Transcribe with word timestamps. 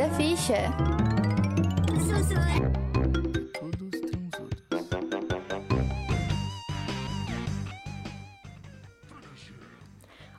Insira 0.00 0.06
a 0.06 0.10
ficha. 0.10 0.54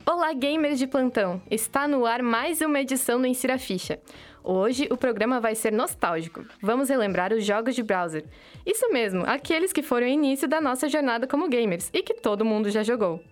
Olá, 0.03 0.33
gamers 0.33 0.79
de 0.79 0.87
plantão! 0.87 1.39
Está 1.49 1.87
no 1.87 2.07
ar 2.07 2.23
mais 2.23 2.59
uma 2.61 2.79
edição 2.79 3.21
do 3.21 3.27
Insira 3.27 3.59
Ficha. 3.59 3.99
Hoje 4.43 4.87
o 4.89 4.97
programa 4.97 5.39
vai 5.39 5.53
ser 5.53 5.71
nostálgico. 5.71 6.43
Vamos 6.59 6.89
relembrar 6.89 7.31
os 7.31 7.45
jogos 7.45 7.75
de 7.75 7.83
browser. 7.83 8.25
Isso 8.65 8.91
mesmo, 8.91 9.23
aqueles 9.27 9.71
que 9.71 9.83
foram 9.83 10.07
o 10.07 10.09
início 10.09 10.47
da 10.47 10.59
nossa 10.59 10.89
jornada 10.89 11.27
como 11.27 11.47
gamers 11.47 11.91
e 11.93 12.01
que 12.01 12.15
todo 12.15 12.43
mundo 12.43 12.71
já 12.71 12.81
jogou. 12.81 13.23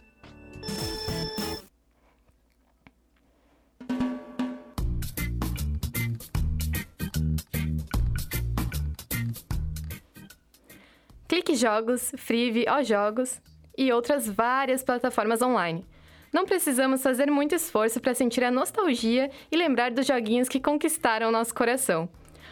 Jogos, 11.59 12.11
Frive, 12.17 12.65
Ó 12.69 12.81
Jogos 12.81 13.41
e 13.77 13.91
outras 13.91 14.27
várias 14.27 14.83
plataformas 14.83 15.41
online. 15.41 15.85
Não 16.31 16.45
precisamos 16.45 17.01
fazer 17.01 17.29
muito 17.29 17.55
esforço 17.55 17.99
para 17.99 18.13
sentir 18.13 18.43
a 18.43 18.51
nostalgia 18.51 19.29
e 19.51 19.57
lembrar 19.57 19.91
dos 19.91 20.05
joguinhos 20.05 20.47
que 20.47 20.59
conquistaram 20.59 21.31
nosso 21.31 21.53
coração. 21.53 22.07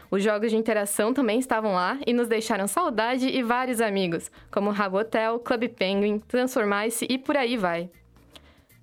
Os 0.09 0.23
jogos 0.23 0.51
de 0.51 0.57
interação 0.57 1.13
também 1.13 1.39
estavam 1.39 1.73
lá 1.73 1.99
e 2.05 2.13
nos 2.13 2.27
deixaram 2.27 2.67
saudade 2.67 3.27
e 3.27 3.43
vários 3.43 3.81
amigos, 3.81 4.31
como 4.51 4.71
Rabotel, 4.71 5.39
Club 5.39 5.67
Penguin, 5.69 6.19
Transformice 6.19 7.05
e 7.09 7.17
por 7.17 7.35
aí 7.35 7.57
vai. 7.57 7.89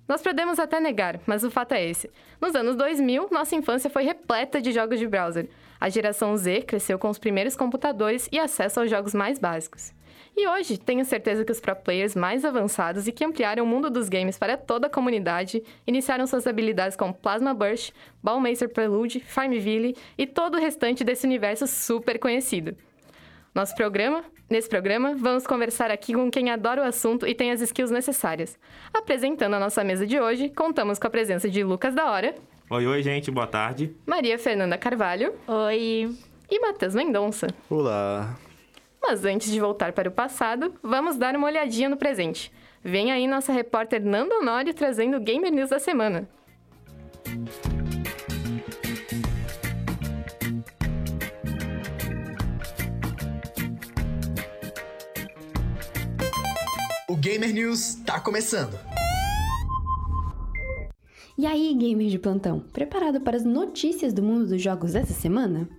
Nós 0.07 0.21
podemos 0.21 0.59
até 0.59 0.79
negar, 0.79 1.19
mas 1.25 1.43
o 1.43 1.49
fato 1.49 1.73
é 1.73 1.83
esse. 1.83 2.11
Nos 2.39 2.55
anos 2.55 2.75
2000, 2.75 3.29
nossa 3.31 3.55
infância 3.55 3.89
foi 3.89 4.03
repleta 4.03 4.61
de 4.61 4.71
jogos 4.71 4.99
de 4.99 5.07
browser. 5.07 5.49
A 5.79 5.89
geração 5.89 6.37
Z 6.37 6.61
cresceu 6.61 6.99
com 6.99 7.09
os 7.09 7.17
primeiros 7.17 7.55
computadores 7.55 8.29
e 8.31 8.37
acesso 8.37 8.79
aos 8.79 8.89
jogos 8.89 9.15
mais 9.15 9.39
básicos. 9.39 9.94
E 10.35 10.47
hoje, 10.47 10.77
tenho 10.77 11.03
certeza 11.05 11.45
que 11.45 11.51
os 11.51 11.59
pro 11.59 11.75
players 11.75 12.15
mais 12.15 12.43
avançados 12.43 13.07
e 13.07 13.11
que 13.11 13.23
ampliaram 13.23 13.63
o 13.63 13.67
mundo 13.67 13.89
dos 13.89 14.09
games 14.09 14.37
para 14.37 14.57
toda 14.57 14.87
a 14.87 14.89
comunidade 14.89 15.63
iniciaram 15.87 16.27
suas 16.27 16.45
habilidades 16.45 16.97
com 16.97 17.13
Plasma 17.13 17.53
Burst, 17.53 17.93
Ballmaster 18.21 18.69
Prelude, 18.69 19.19
Farmville 19.19 19.95
e 20.17 20.27
todo 20.27 20.55
o 20.55 20.59
restante 20.59 21.03
desse 21.03 21.25
universo 21.25 21.67
super 21.67 22.19
conhecido. 22.19 22.75
Nosso 23.53 23.73
programa, 23.73 24.21
nesse 24.49 24.67
programa, 24.67 25.15
vamos 25.15 25.47
conversar 25.47 25.89
aqui 25.89 26.13
com 26.13 26.29
quem 26.29 26.51
adora 26.51 26.81
o 26.81 26.85
assunto 26.85 27.25
e 27.25 27.33
tem 27.33 27.51
as 27.51 27.61
skills 27.61 27.89
necessárias. 27.89 28.59
Apresentando 28.93 29.53
a 29.53 29.59
nossa 29.59 29.81
mesa 29.83 30.05
de 30.05 30.19
hoje, 30.19 30.49
contamos 30.49 30.99
com 30.99 31.07
a 31.07 31.09
presença 31.09 31.49
de 31.49 31.63
Lucas 31.63 31.95
da 31.95 32.11
Hora. 32.11 32.35
Oi, 32.69 32.85
oi, 32.85 33.01
gente, 33.01 33.31
boa 33.31 33.47
tarde. 33.47 33.95
Maria 34.05 34.37
Fernanda 34.37 34.77
Carvalho. 34.77 35.33
Oi. 35.47 36.13
E 36.49 36.59
Matheus 36.59 36.93
Mendonça. 36.93 37.47
Olá. 37.69 38.35
Mas 39.07 39.23
antes 39.23 39.51
de 39.51 39.59
voltar 39.59 39.93
para 39.93 40.09
o 40.09 40.11
passado, 40.11 40.73
vamos 40.81 41.15
dar 41.15 41.35
uma 41.35 41.45
olhadinha 41.45 41.87
no 41.87 41.95
presente. 41.95 42.51
Vem 42.83 43.11
aí 43.11 43.27
nossa 43.27 43.53
repórter 43.53 44.03
Nanda 44.03 44.33
Honório 44.33 44.73
trazendo 44.73 45.17
o 45.17 45.19
Gamer 45.19 45.51
News 45.51 45.69
da 45.69 45.77
semana. 45.77 46.27
O 57.07 57.15
Gamer 57.15 57.53
News 57.53 57.97
está 57.97 58.19
começando. 58.19 58.75
E 61.37 61.45
aí, 61.45 61.75
gamers 61.75 62.09
de 62.09 62.17
plantão, 62.17 62.59
preparado 62.59 63.21
para 63.21 63.37
as 63.37 63.45
notícias 63.45 64.11
do 64.13 64.23
mundo 64.23 64.47
dos 64.47 64.61
jogos 64.61 64.93
dessa 64.93 65.13
semana? 65.13 65.69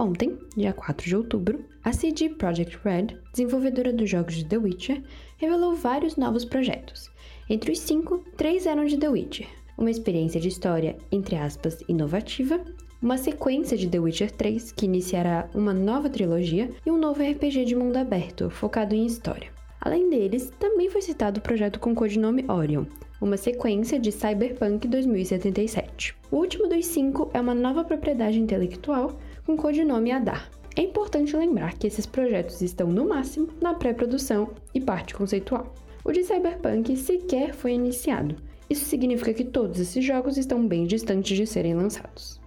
Ontem, 0.00 0.38
dia 0.56 0.72
4 0.72 1.06
de 1.06 1.14
outubro, 1.14 1.62
a 1.84 1.92
CD 1.92 2.30
Projekt 2.30 2.78
Red, 2.82 3.18
desenvolvedora 3.32 3.92
dos 3.92 4.08
jogos 4.08 4.34
de 4.34 4.46
The 4.46 4.56
Witcher, 4.56 5.02
revelou 5.36 5.74
vários 5.74 6.16
novos 6.16 6.42
projetos. 6.42 7.10
Entre 7.50 7.70
os 7.70 7.80
cinco, 7.80 8.24
três 8.34 8.64
eram 8.64 8.86
de 8.86 8.96
The 8.96 9.10
Witcher, 9.10 9.46
uma 9.76 9.90
experiência 9.90 10.40
de 10.40 10.48
história, 10.48 10.96
entre 11.12 11.36
aspas, 11.36 11.84
inovativa, 11.86 12.58
uma 13.02 13.18
sequência 13.18 13.76
de 13.76 13.90
The 13.90 13.98
Witcher 13.98 14.30
3, 14.30 14.72
que 14.72 14.86
iniciará 14.86 15.50
uma 15.54 15.74
nova 15.74 16.08
trilogia, 16.08 16.70
e 16.86 16.90
um 16.90 16.96
novo 16.96 17.22
RPG 17.22 17.66
de 17.66 17.76
mundo 17.76 17.98
aberto, 17.98 18.48
focado 18.48 18.94
em 18.94 19.04
história. 19.04 19.50
Além 19.82 20.08
deles, 20.08 20.50
também 20.58 20.88
foi 20.88 21.02
citado 21.02 21.40
o 21.40 21.42
projeto 21.42 21.78
com 21.78 21.92
o 21.92 21.94
codinome 21.94 22.46
Orion, 22.48 22.86
uma 23.20 23.36
sequência 23.36 23.98
de 23.98 24.10
Cyberpunk 24.10 24.88
2077. 24.88 26.16
O 26.30 26.36
último 26.36 26.68
dos 26.68 26.86
cinco 26.86 27.30
é 27.34 27.40
uma 27.40 27.54
nova 27.54 27.84
propriedade 27.84 28.40
intelectual 28.40 29.18
com 29.50 29.56
codinome 29.56 30.12
Adar. 30.12 30.48
É 30.76 30.82
importante 30.82 31.36
lembrar 31.36 31.74
que 31.74 31.88
esses 31.88 32.06
projetos 32.06 32.62
estão, 32.62 32.86
no 32.86 33.08
máximo, 33.08 33.48
na 33.60 33.74
pré-produção 33.74 34.50
e 34.72 34.80
parte 34.80 35.12
conceitual. 35.12 35.74
O 36.04 36.12
de 36.12 36.22
Cyberpunk 36.22 36.96
sequer 36.96 37.52
foi 37.52 37.72
iniciado. 37.72 38.36
Isso 38.68 38.84
significa 38.84 39.34
que 39.34 39.44
todos 39.44 39.80
esses 39.80 40.04
jogos 40.04 40.38
estão 40.38 40.64
bem 40.64 40.86
distantes 40.86 41.36
de 41.36 41.46
serem 41.48 41.74
lançados. 41.74 42.40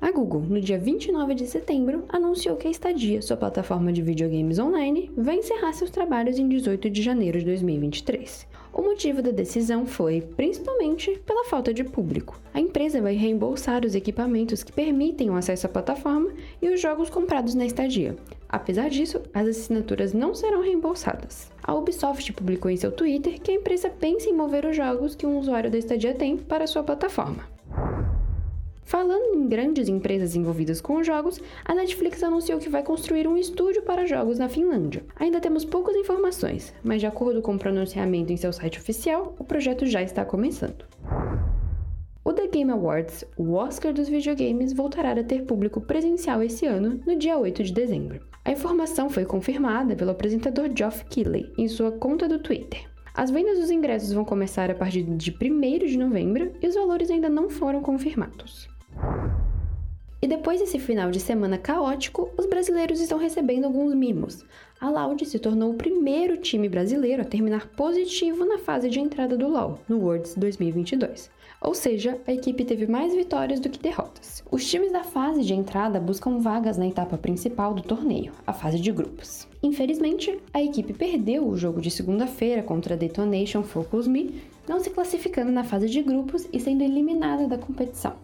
A 0.00 0.10
Google, 0.10 0.40
no 0.40 0.58
dia 0.62 0.78
29 0.78 1.34
de 1.34 1.46
setembro, 1.46 2.06
anunciou 2.08 2.56
que 2.56 2.66
a 2.66 2.70
Stadia, 2.70 3.20
sua 3.20 3.36
plataforma 3.36 3.92
de 3.92 4.00
videogames 4.00 4.58
online, 4.58 5.12
vai 5.14 5.36
encerrar 5.36 5.74
seus 5.74 5.90
trabalhos 5.90 6.38
em 6.38 6.48
18 6.48 6.88
de 6.88 7.02
janeiro 7.02 7.38
de 7.38 7.44
2023. 7.44 8.48
O 8.72 8.82
motivo 8.82 9.20
da 9.20 9.30
decisão 9.30 9.84
foi, 9.84 10.20
principalmente, 10.20 11.20
pela 11.26 11.44
falta 11.44 11.74
de 11.74 11.82
público. 11.82 12.40
A 12.54 12.60
empresa 12.60 13.02
vai 13.02 13.14
reembolsar 13.14 13.84
os 13.84 13.94
equipamentos 13.94 14.62
que 14.62 14.72
permitem 14.72 15.28
o 15.28 15.34
acesso 15.34 15.66
à 15.66 15.68
plataforma 15.68 16.30
e 16.62 16.68
os 16.68 16.80
jogos 16.80 17.10
comprados 17.10 17.54
na 17.54 17.66
estadia. 17.66 18.16
Apesar 18.48 18.88
disso, 18.88 19.20
as 19.34 19.48
assinaturas 19.48 20.12
não 20.12 20.34
serão 20.34 20.62
reembolsadas. 20.62 21.50
A 21.62 21.74
Ubisoft 21.74 22.32
publicou 22.32 22.70
em 22.70 22.76
seu 22.76 22.92
Twitter 22.92 23.40
que 23.40 23.50
a 23.50 23.54
empresa 23.54 23.90
pensa 23.90 24.28
em 24.28 24.34
mover 24.34 24.64
os 24.64 24.76
jogos 24.76 25.14
que 25.14 25.26
um 25.26 25.38
usuário 25.38 25.70
da 25.70 25.78
estadia 25.78 26.14
tem 26.14 26.36
para 26.36 26.66
sua 26.66 26.82
plataforma. 26.82 27.44
Falando 28.90 29.36
em 29.36 29.46
grandes 29.46 29.88
empresas 29.88 30.34
envolvidas 30.34 30.80
com 30.80 30.96
os 30.96 31.06
jogos, 31.06 31.40
a 31.64 31.76
Netflix 31.76 32.24
anunciou 32.24 32.58
que 32.58 32.68
vai 32.68 32.82
construir 32.82 33.24
um 33.28 33.36
estúdio 33.36 33.82
para 33.82 34.04
jogos 34.04 34.36
na 34.36 34.48
Finlândia. 34.48 35.04
Ainda 35.14 35.38
temos 35.38 35.64
poucas 35.64 35.94
informações, 35.94 36.74
mas 36.82 37.00
de 37.00 37.06
acordo 37.06 37.40
com 37.40 37.54
o 37.54 37.58
pronunciamento 37.58 38.32
em 38.32 38.36
seu 38.36 38.52
site 38.52 38.80
oficial, 38.80 39.36
o 39.38 39.44
projeto 39.44 39.86
já 39.86 40.02
está 40.02 40.24
começando. 40.24 40.84
O 42.24 42.32
The 42.32 42.48
Game 42.48 42.72
Awards, 42.72 43.24
o 43.36 43.52
Oscar 43.52 43.92
dos 43.92 44.08
videogames, 44.08 44.72
voltará 44.72 45.12
a 45.12 45.22
ter 45.22 45.44
público 45.44 45.80
presencial 45.80 46.42
esse 46.42 46.66
ano, 46.66 47.00
no 47.06 47.14
dia 47.14 47.38
8 47.38 47.62
de 47.62 47.72
dezembro. 47.72 48.20
A 48.44 48.50
informação 48.50 49.08
foi 49.08 49.24
confirmada 49.24 49.94
pelo 49.94 50.10
apresentador 50.10 50.68
Geoff 50.76 51.04
Keighley 51.04 51.52
em 51.56 51.68
sua 51.68 51.92
conta 51.92 52.26
do 52.26 52.40
Twitter. 52.40 52.90
As 53.14 53.30
vendas 53.30 53.60
dos 53.60 53.70
ingressos 53.70 54.12
vão 54.12 54.24
começar 54.24 54.68
a 54.68 54.74
partir 54.74 55.04
de 55.04 55.30
1 55.30 55.86
de 55.86 55.96
novembro 55.96 56.54
e 56.60 56.66
os 56.66 56.74
valores 56.74 57.08
ainda 57.08 57.28
não 57.28 57.48
foram 57.48 57.80
confirmados. 57.82 58.68
E 60.22 60.26
depois 60.26 60.60
desse 60.60 60.78
final 60.78 61.10
de 61.10 61.18
semana 61.18 61.56
caótico, 61.56 62.28
os 62.36 62.44
brasileiros 62.44 63.00
estão 63.00 63.16
recebendo 63.16 63.64
alguns 63.64 63.94
mimos. 63.94 64.44
A 64.78 64.90
Loud 64.90 65.24
se 65.24 65.38
tornou 65.38 65.70
o 65.70 65.76
primeiro 65.76 66.36
time 66.36 66.68
brasileiro 66.68 67.22
a 67.22 67.24
terminar 67.24 67.68
positivo 67.68 68.44
na 68.44 68.58
fase 68.58 68.90
de 68.90 69.00
entrada 69.00 69.34
do 69.34 69.48
LoL, 69.48 69.78
no 69.88 69.98
Worlds 69.98 70.34
2022. 70.34 71.30
Ou 71.62 71.74
seja, 71.74 72.18
a 72.26 72.32
equipe 72.34 72.66
teve 72.66 72.86
mais 72.86 73.14
vitórias 73.14 73.60
do 73.60 73.70
que 73.70 73.78
derrotas. 73.78 74.44
Os 74.50 74.68
times 74.68 74.92
da 74.92 75.04
fase 75.04 75.42
de 75.42 75.54
entrada 75.54 75.98
buscam 75.98 76.38
vagas 76.38 76.76
na 76.76 76.86
etapa 76.86 77.16
principal 77.16 77.72
do 77.72 77.82
torneio, 77.82 78.32
a 78.46 78.52
fase 78.52 78.78
de 78.78 78.92
grupos. 78.92 79.48
Infelizmente, 79.62 80.38
a 80.52 80.62
equipe 80.62 80.92
perdeu 80.92 81.46
o 81.46 81.56
jogo 81.56 81.80
de 81.80 81.90
segunda-feira 81.90 82.62
contra 82.62 82.94
a 82.94 82.96
Detonation 82.96 83.62
Focus 83.62 84.06
Me, 84.06 84.42
não 84.68 84.80
se 84.80 84.90
classificando 84.90 85.50
na 85.50 85.64
fase 85.64 85.88
de 85.88 86.02
grupos 86.02 86.46
e 86.52 86.60
sendo 86.60 86.82
eliminada 86.82 87.46
da 87.46 87.58
competição. 87.58 88.16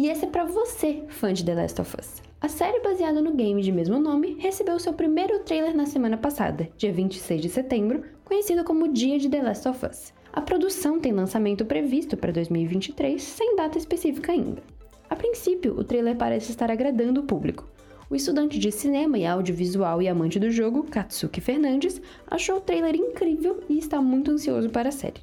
E 0.00 0.08
esse 0.08 0.24
é 0.24 0.28
para 0.28 0.46
você, 0.46 1.04
fã 1.08 1.30
de 1.30 1.44
The 1.44 1.54
Last 1.54 1.78
of 1.78 1.94
Us. 2.00 2.22
A 2.40 2.48
série 2.48 2.80
baseada 2.80 3.20
no 3.20 3.34
game 3.34 3.60
de 3.60 3.70
mesmo 3.70 3.98
nome 3.98 4.34
recebeu 4.38 4.78
seu 4.78 4.94
primeiro 4.94 5.40
trailer 5.40 5.76
na 5.76 5.84
semana 5.84 6.16
passada, 6.16 6.70
dia 6.78 6.90
26 6.90 7.42
de 7.42 7.50
setembro, 7.50 8.02
conhecido 8.24 8.64
como 8.64 8.90
Dia 8.90 9.18
de 9.18 9.28
The 9.28 9.42
Last 9.42 9.68
of 9.68 9.84
Us. 9.84 10.14
A 10.32 10.40
produção 10.40 10.98
tem 10.98 11.12
lançamento 11.12 11.66
previsto 11.66 12.16
para 12.16 12.32
2023, 12.32 13.22
sem 13.22 13.54
data 13.54 13.76
específica 13.76 14.32
ainda. 14.32 14.62
A 15.10 15.14
princípio, 15.14 15.78
o 15.78 15.84
trailer 15.84 16.16
parece 16.16 16.50
estar 16.50 16.70
agradando 16.70 17.20
o 17.20 17.24
público. 17.24 17.68
O 18.08 18.16
estudante 18.16 18.58
de 18.58 18.72
cinema 18.72 19.18
e 19.18 19.26
audiovisual 19.26 20.00
e 20.00 20.08
amante 20.08 20.38
do 20.38 20.50
jogo, 20.50 20.84
Katsuki 20.84 21.42
Fernandes, 21.42 22.00
achou 22.26 22.56
o 22.56 22.62
trailer 22.62 22.96
incrível 22.96 23.62
e 23.68 23.76
está 23.76 24.00
muito 24.00 24.30
ansioso 24.30 24.70
para 24.70 24.88
a 24.88 24.92
série. 24.92 25.20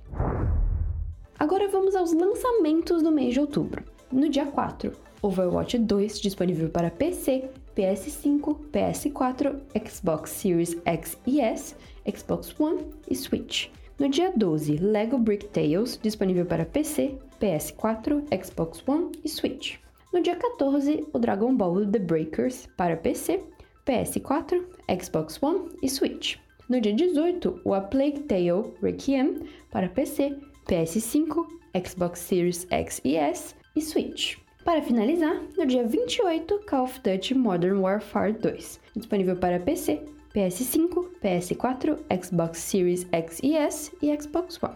Agora 1.40 1.68
vamos 1.68 1.96
aos 1.96 2.14
lançamentos 2.14 3.02
do 3.02 3.12
mês 3.12 3.34
de 3.34 3.40
outubro. 3.40 3.97
No 4.12 4.30
dia 4.30 4.46
4, 4.46 4.94
Overwatch 5.22 5.78
2 5.78 6.22
disponível 6.22 6.70
para 6.70 6.90
PC, 6.90 7.50
PS5, 7.76 8.56
PS4, 8.72 9.60
Xbox 9.76 10.30
Series 10.30 10.78
X 10.86 11.18
e 11.28 11.42
S, 11.42 11.76
Xbox 12.06 12.56
One 12.58 12.86
e 13.10 13.16
Switch. 13.16 13.70
No 14.00 14.08
dia 14.08 14.32
12, 14.32 14.78
Lego 14.78 15.18
Brick 15.18 15.48
Tales, 15.48 15.98
disponível 15.98 16.46
para 16.46 16.66
PC, 16.66 17.18
PS4, 17.42 18.24
Xbox 18.32 18.82
One 18.88 19.12
e 19.26 19.28
Switch. 19.28 19.78
No 20.14 20.22
dia 20.22 20.38
14, 20.38 21.06
o 21.12 21.20
Dragon 21.20 21.54
Ball 21.54 21.86
The 21.88 22.00
Breakers 22.00 22.66
para 22.78 22.96
PC, 22.96 23.44
PS4, 23.86 24.64
Xbox 24.88 25.38
One 25.44 25.70
e 25.84 25.90
Switch. 25.90 26.40
No 26.70 26.80
dia 26.80 26.94
18, 26.94 27.62
o 27.66 27.74
A 27.74 27.82
Plague 27.82 28.22
Tale 28.22 28.72
Requiem 28.82 29.48
para 29.70 29.90
PC, 29.90 30.38
PS5, 30.66 31.46
Xbox 31.76 32.20
Series 32.20 32.66
X 32.72 33.02
e 33.04 33.18
S 33.18 33.56
e 33.78 33.82
Switch. 33.82 34.38
Para 34.66 34.82
finalizar, 34.82 35.40
no 35.56 35.66
dia 35.66 35.86
28, 35.86 36.60
Call 36.66 36.84
of 36.84 37.00
Duty 37.02 37.36
Modern 37.36 37.78
Warfare 37.78 38.34
2, 38.34 38.80
disponível 38.96 39.36
para 39.36 39.60
PC, 39.60 40.02
PS5, 40.34 41.08
PS4, 41.24 41.98
Xbox 42.22 42.58
Series 42.58 43.08
X 43.12 43.40
e 43.44 43.56
S 43.56 43.96
e 44.02 44.08
Xbox 44.20 44.62
One. 44.62 44.76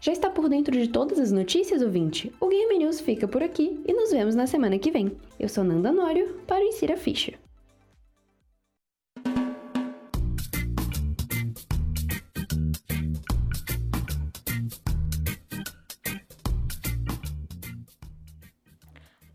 Já 0.00 0.12
está 0.12 0.30
por 0.30 0.48
dentro 0.48 0.72
de 0.72 0.88
todas 0.88 1.18
as 1.18 1.32
notícias, 1.32 1.82
ouvinte? 1.82 2.32
O 2.40 2.46
Game 2.46 2.78
News 2.78 3.00
fica 3.00 3.26
por 3.26 3.42
aqui 3.42 3.82
e 3.86 3.92
nos 3.92 4.12
vemos 4.12 4.36
na 4.36 4.46
semana 4.46 4.78
que 4.78 4.92
vem. 4.92 5.12
Eu 5.38 5.48
sou 5.48 5.64
Nanda 5.64 5.90
Nório 5.90 6.36
para 6.46 6.64
o 6.64 6.68
Insira 6.68 6.96
Ficha. 6.96 7.34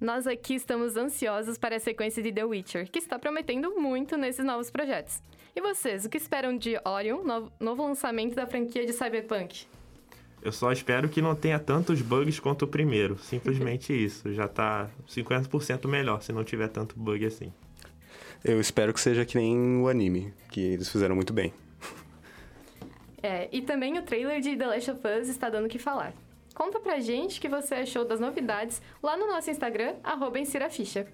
Nós 0.03 0.27
aqui 0.27 0.55
estamos 0.55 0.97
ansiosos 0.97 1.57
para 1.57 1.77
a 1.77 1.79
sequência 1.79 2.21
de 2.21 2.29
The 2.29 2.43
Witcher, 2.43 2.91
que 2.91 2.99
está 2.99 3.17
prometendo 3.17 3.79
muito 3.79 4.17
nesses 4.17 4.43
novos 4.43 4.69
projetos. 4.69 5.23
E 5.55 5.61
vocês, 5.61 6.03
o 6.03 6.09
que 6.09 6.17
esperam 6.17 6.57
de 6.57 6.77
Orion, 6.83 7.23
novo, 7.23 7.49
novo 7.57 7.87
lançamento 7.87 8.35
da 8.35 8.45
franquia 8.45 8.85
de 8.85 8.91
Cyberpunk? 8.91 9.65
Eu 10.41 10.51
só 10.51 10.73
espero 10.73 11.07
que 11.07 11.21
não 11.21 11.33
tenha 11.33 11.57
tantos 11.57 12.01
bugs 12.01 12.37
quanto 12.37 12.65
o 12.65 12.67
primeiro. 12.67 13.17
Simplesmente 13.17 13.93
isso. 13.95 14.33
Já 14.33 14.45
tá 14.45 14.89
50% 15.07 15.87
melhor 15.87 16.21
se 16.21 16.33
não 16.33 16.43
tiver 16.43 16.67
tanto 16.67 16.99
bug 16.99 17.25
assim. 17.25 17.53
Eu 18.43 18.59
espero 18.59 18.93
que 18.93 18.99
seja 18.99 19.23
que 19.23 19.37
nem 19.37 19.77
o 19.77 19.87
anime, 19.87 20.33
que 20.51 20.59
eles 20.59 20.89
fizeram 20.89 21.15
muito 21.15 21.31
bem. 21.31 21.53
É, 23.21 23.47
e 23.53 23.61
também 23.61 23.97
o 23.97 24.01
trailer 24.01 24.41
de 24.41 24.57
The 24.57 24.67
Last 24.67 24.91
of 24.91 25.01
Us 25.07 25.29
está 25.29 25.49
dando 25.49 25.67
o 25.67 25.69
que 25.69 25.79
falar. 25.79 26.13
Conta 26.53 26.79
pra 26.79 26.99
gente 26.99 27.39
o 27.39 27.41
que 27.41 27.49
você 27.49 27.75
achou 27.75 28.05
das 28.05 28.19
novidades 28.19 28.81
lá 29.01 29.17
no 29.17 29.27
nosso 29.27 29.49
Instagram, 29.49 29.95
arroba 30.03 30.39
Ficha. 30.69 31.07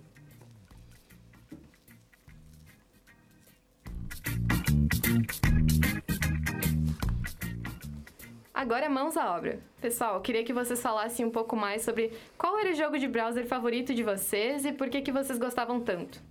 Agora 8.54 8.90
mãos 8.90 9.16
à 9.16 9.34
obra. 9.34 9.62
Pessoal, 9.80 10.20
queria 10.20 10.44
que 10.44 10.52
vocês 10.52 10.82
falassem 10.82 11.26
um 11.26 11.32
pouco 11.32 11.56
mais 11.56 11.82
sobre 11.84 12.12
qual 12.38 12.60
era 12.60 12.72
o 12.72 12.76
jogo 12.76 13.00
de 13.00 13.08
browser 13.08 13.48
favorito 13.48 13.94
de 13.94 14.04
vocês 14.04 14.66
e 14.66 14.74
por 14.74 14.90
que, 14.90 15.02
que 15.02 15.14
vocês 15.14 15.40
gostavam 15.40 15.80
tanto. 15.80 16.22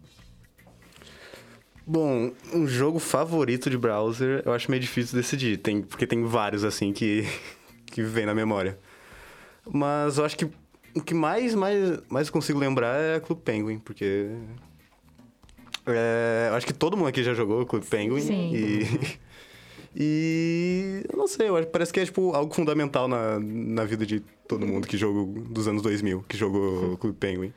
Bom, 1.87 2.31
um 2.53 2.67
jogo 2.67 2.99
favorito 2.99 3.71
de 3.71 3.79
browser 3.79 4.43
eu 4.45 4.53
acho 4.53 4.71
meio 4.71 4.83
difícil 4.83 5.19
decidir, 5.19 5.57
tem, 5.57 5.81
porque 5.81 6.07
tem 6.07 6.23
vários 6.23 6.65
assim 6.65 6.93
que, 6.93 7.25
que 7.91 8.03
vem 8.03 8.27
na 8.27 8.35
memória. 8.35 8.79
Mas 9.73 10.19
eu 10.19 10.25
acho 10.25 10.37
que 10.37 10.49
o 10.95 11.03
que 11.03 11.15
mais, 11.15 11.55
mais, 11.55 12.01
mais 12.09 12.31
consigo 12.31 12.59
lembrar 12.59 12.99
é 12.99 13.21
Clube 13.21 13.43
Penguin, 13.43 13.79
porque. 13.79 14.29
É, 15.87 16.49
eu 16.51 16.55
acho 16.55 16.67
que 16.67 16.73
todo 16.73 16.97
mundo 16.97 17.09
aqui 17.09 17.23
já 17.23 17.33
jogou 17.35 17.65
Clube 17.65 17.87
Penguin. 17.87 18.21
Sim. 18.21 18.55
E. 18.55 19.19
E. 20.01 21.03
Eu 21.11 21.19
não 21.19 21.27
sei, 21.27 21.49
eu 21.49 21.57
acho, 21.57 21.67
parece 21.69 21.93
que 21.93 21.99
é 21.99 22.05
tipo 22.05 22.33
algo 22.33 22.55
fundamental 22.55 23.09
na, 23.09 23.41
na 23.41 23.85
vida 23.85 24.07
de 24.07 24.21
todo 24.47 24.65
mundo 24.67 24.87
que 24.87 24.97
jogou 24.97 25.27
dos 25.27 25.67
anos 25.67 25.83
2000, 25.83 26.25
que 26.29 26.37
jogou 26.37 26.97
Clube 26.99 27.17
Penguin. 27.19 27.53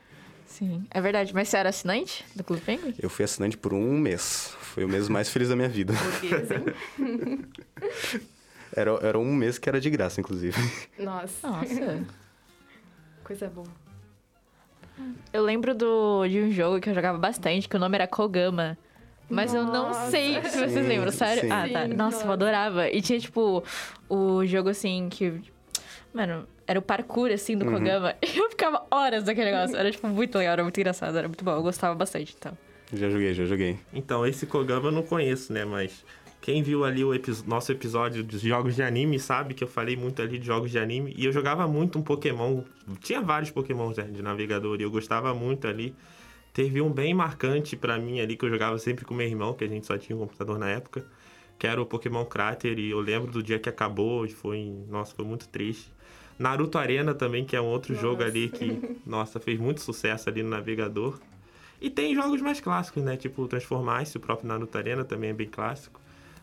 Sim, 0.46 0.84
é 0.90 1.00
verdade. 1.00 1.32
Mas 1.32 1.48
você 1.48 1.58
era 1.58 1.68
assinante 1.68 2.24
do 2.34 2.42
Clube 2.42 2.62
Penguin? 2.62 2.94
Eu 2.98 3.08
fui 3.08 3.24
assinante 3.24 3.56
por 3.56 3.72
um 3.72 3.98
mês. 3.98 4.54
Foi 4.60 4.84
o 4.84 4.88
mês 4.88 5.08
mais 5.08 5.28
feliz 5.28 5.50
da 5.50 5.56
minha 5.56 5.68
vida. 5.68 5.92
Burguês, 5.92 6.50
hein? 6.50 7.44
Era, 8.74 8.90
era 9.02 9.18
um 9.18 9.32
mês 9.34 9.58
que 9.58 9.68
era 9.68 9.80
de 9.80 9.90
graça, 9.90 10.20
inclusive. 10.20 10.56
Nossa, 10.98 11.46
Nossa. 11.48 12.04
coisa 13.22 13.48
boa. 13.48 13.66
eu 15.32 15.42
lembro 15.42 15.74
do, 15.74 16.26
de 16.26 16.40
um 16.40 16.50
jogo 16.50 16.80
que 16.80 16.88
eu 16.88 16.94
jogava 16.94 17.18
bastante, 17.18 17.68
que 17.68 17.76
o 17.76 17.78
nome 17.78 17.96
era 17.96 18.06
Kogama. 18.06 18.76
Mas 19.28 19.54
eu 19.54 19.64
não 19.64 19.88
Nossa. 19.88 20.10
sei 20.10 20.42
se 20.42 20.58
vocês 20.58 20.72
Sim, 20.72 20.88
lembram, 20.88 21.10
sério? 21.10 21.40
sim. 21.42 21.50
Ah, 21.50 21.66
tá. 21.72 21.86
Sim, 21.86 21.94
Nossa, 21.94 22.16
nossa. 22.16 22.26
eu 22.26 22.32
adorava. 22.32 22.88
E 22.90 23.00
tinha, 23.00 23.18
tipo, 23.18 23.64
o 24.08 24.44
jogo 24.44 24.68
assim 24.68 25.08
que. 25.10 25.40
Mano, 26.12 26.46
era 26.66 26.78
o 26.78 26.82
parkour 26.82 27.30
assim 27.30 27.56
do 27.56 27.64
Kogama. 27.64 28.14
E 28.22 28.36
eu 28.36 28.50
ficava 28.50 28.84
horas 28.90 29.24
naquele 29.24 29.50
negócio. 29.52 29.74
Era, 29.76 29.90
tipo, 29.90 30.06
muito 30.08 30.36
legal, 30.36 30.52
era 30.52 30.62
muito 30.62 30.78
engraçado, 30.78 31.16
era 31.16 31.28
muito 31.28 31.42
bom. 31.42 31.52
Eu 31.52 31.62
gostava 31.62 31.94
bastante, 31.94 32.34
então. 32.38 32.56
Já 32.92 33.08
joguei, 33.08 33.32
já 33.32 33.46
joguei. 33.46 33.78
Então, 33.94 34.26
esse 34.26 34.44
Kogama 34.46 34.88
eu 34.88 34.92
não 34.92 35.02
conheço, 35.02 35.50
né? 35.50 35.64
Mas 35.64 36.04
quem 36.42 36.62
viu 36.62 36.84
ali 36.84 37.02
o 37.04 37.14
epi- 37.14 37.32
nosso 37.46 37.72
episódio 37.72 38.22
dos 38.22 38.42
jogos 38.42 38.74
de 38.76 38.82
anime 38.82 39.18
sabe 39.18 39.54
que 39.54 39.64
eu 39.64 39.68
falei 39.68 39.96
muito 39.96 40.20
ali 40.20 40.38
de 40.38 40.44
jogos 40.46 40.70
de 40.70 40.78
anime. 40.78 41.14
E 41.16 41.24
eu 41.24 41.32
jogava 41.32 41.66
muito 41.66 41.98
um 41.98 42.02
Pokémon. 42.02 42.62
Tinha 43.00 43.22
vários 43.22 43.50
Pokémons 43.50 43.96
né, 43.96 44.04
de 44.04 44.20
navegador 44.22 44.78
e 44.78 44.82
eu 44.82 44.90
gostava 44.90 45.32
muito 45.32 45.66
ali. 45.66 45.94
Teve 46.52 46.82
um 46.82 46.90
bem 46.90 47.14
marcante 47.14 47.76
pra 47.76 47.96
mim 47.96 48.20
ali 48.20 48.36
que 48.36 48.44
eu 48.44 48.50
jogava 48.50 48.76
sempre 48.78 49.04
com 49.06 49.14
meu 49.14 49.26
irmão, 49.26 49.54
que 49.54 49.64
a 49.64 49.68
gente 49.68 49.86
só 49.86 49.96
tinha 49.96 50.14
um 50.14 50.18
computador 50.20 50.58
na 50.58 50.68
época. 50.68 51.06
Que 51.58 51.66
era 51.66 51.80
o 51.80 51.86
Pokémon 51.86 52.24
Crater. 52.24 52.76
E 52.78 52.90
eu 52.90 53.00
lembro 53.00 53.30
do 53.30 53.40
dia 53.42 53.58
que 53.60 53.68
acabou. 53.68 54.26
e 54.26 54.28
Foi, 54.28 54.74
nossa, 54.90 55.14
foi 55.14 55.24
muito 55.24 55.48
triste. 55.48 55.92
Naruto 56.38 56.76
Arena 56.76 57.14
também, 57.14 57.44
que 57.44 57.54
é 57.54 57.60
um 57.60 57.66
outro 57.66 57.94
jogo 57.94 58.16
Nossa. 58.16 58.26
ali 58.26 58.48
que, 58.48 58.96
nossa, 59.06 59.38
fez 59.38 59.60
muito 59.60 59.80
sucesso 59.80 60.28
ali 60.28 60.42
no 60.42 60.50
navegador. 60.50 61.20
E 61.80 61.88
tem 61.88 62.14
jogos 62.16 62.42
mais 62.42 62.58
clássicos, 62.60 63.02
né? 63.04 63.16
Tipo 63.16 63.46
Transformice, 63.46 64.16
o 64.16 64.20
próprio 64.20 64.48
Naruto 64.48 64.76
Arena 64.76 65.04
também 65.04 65.30
é 65.30 65.32
bem 65.32 65.46
clássico. 65.48 66.00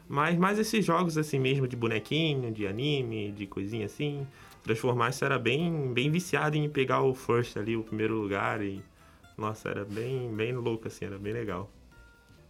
Mas 0.09 0.35
mais 0.35 0.57
esses 0.57 0.83
jogos 0.83 1.19
assim 1.19 1.37
mesmo, 1.37 1.67
de 1.67 1.75
bonequinho, 1.75 2.51
de 2.51 2.65
anime, 2.65 3.31
de 3.31 3.45
coisinha 3.45 3.85
assim. 3.85 4.25
Transformice 4.63 5.23
era 5.23 5.37
bem, 5.37 5.93
bem 5.93 6.09
viciado 6.09 6.57
em 6.57 6.67
pegar 6.67 7.03
o 7.03 7.13
first 7.13 7.55
ali, 7.55 7.77
o 7.77 7.83
primeiro 7.83 8.15
lugar. 8.15 8.59
E, 8.59 8.81
nossa, 9.37 9.69
era 9.69 9.85
bem, 9.85 10.33
bem 10.33 10.51
louco 10.53 10.87
assim, 10.87 11.05
era 11.05 11.19
bem 11.19 11.31
legal. 11.31 11.69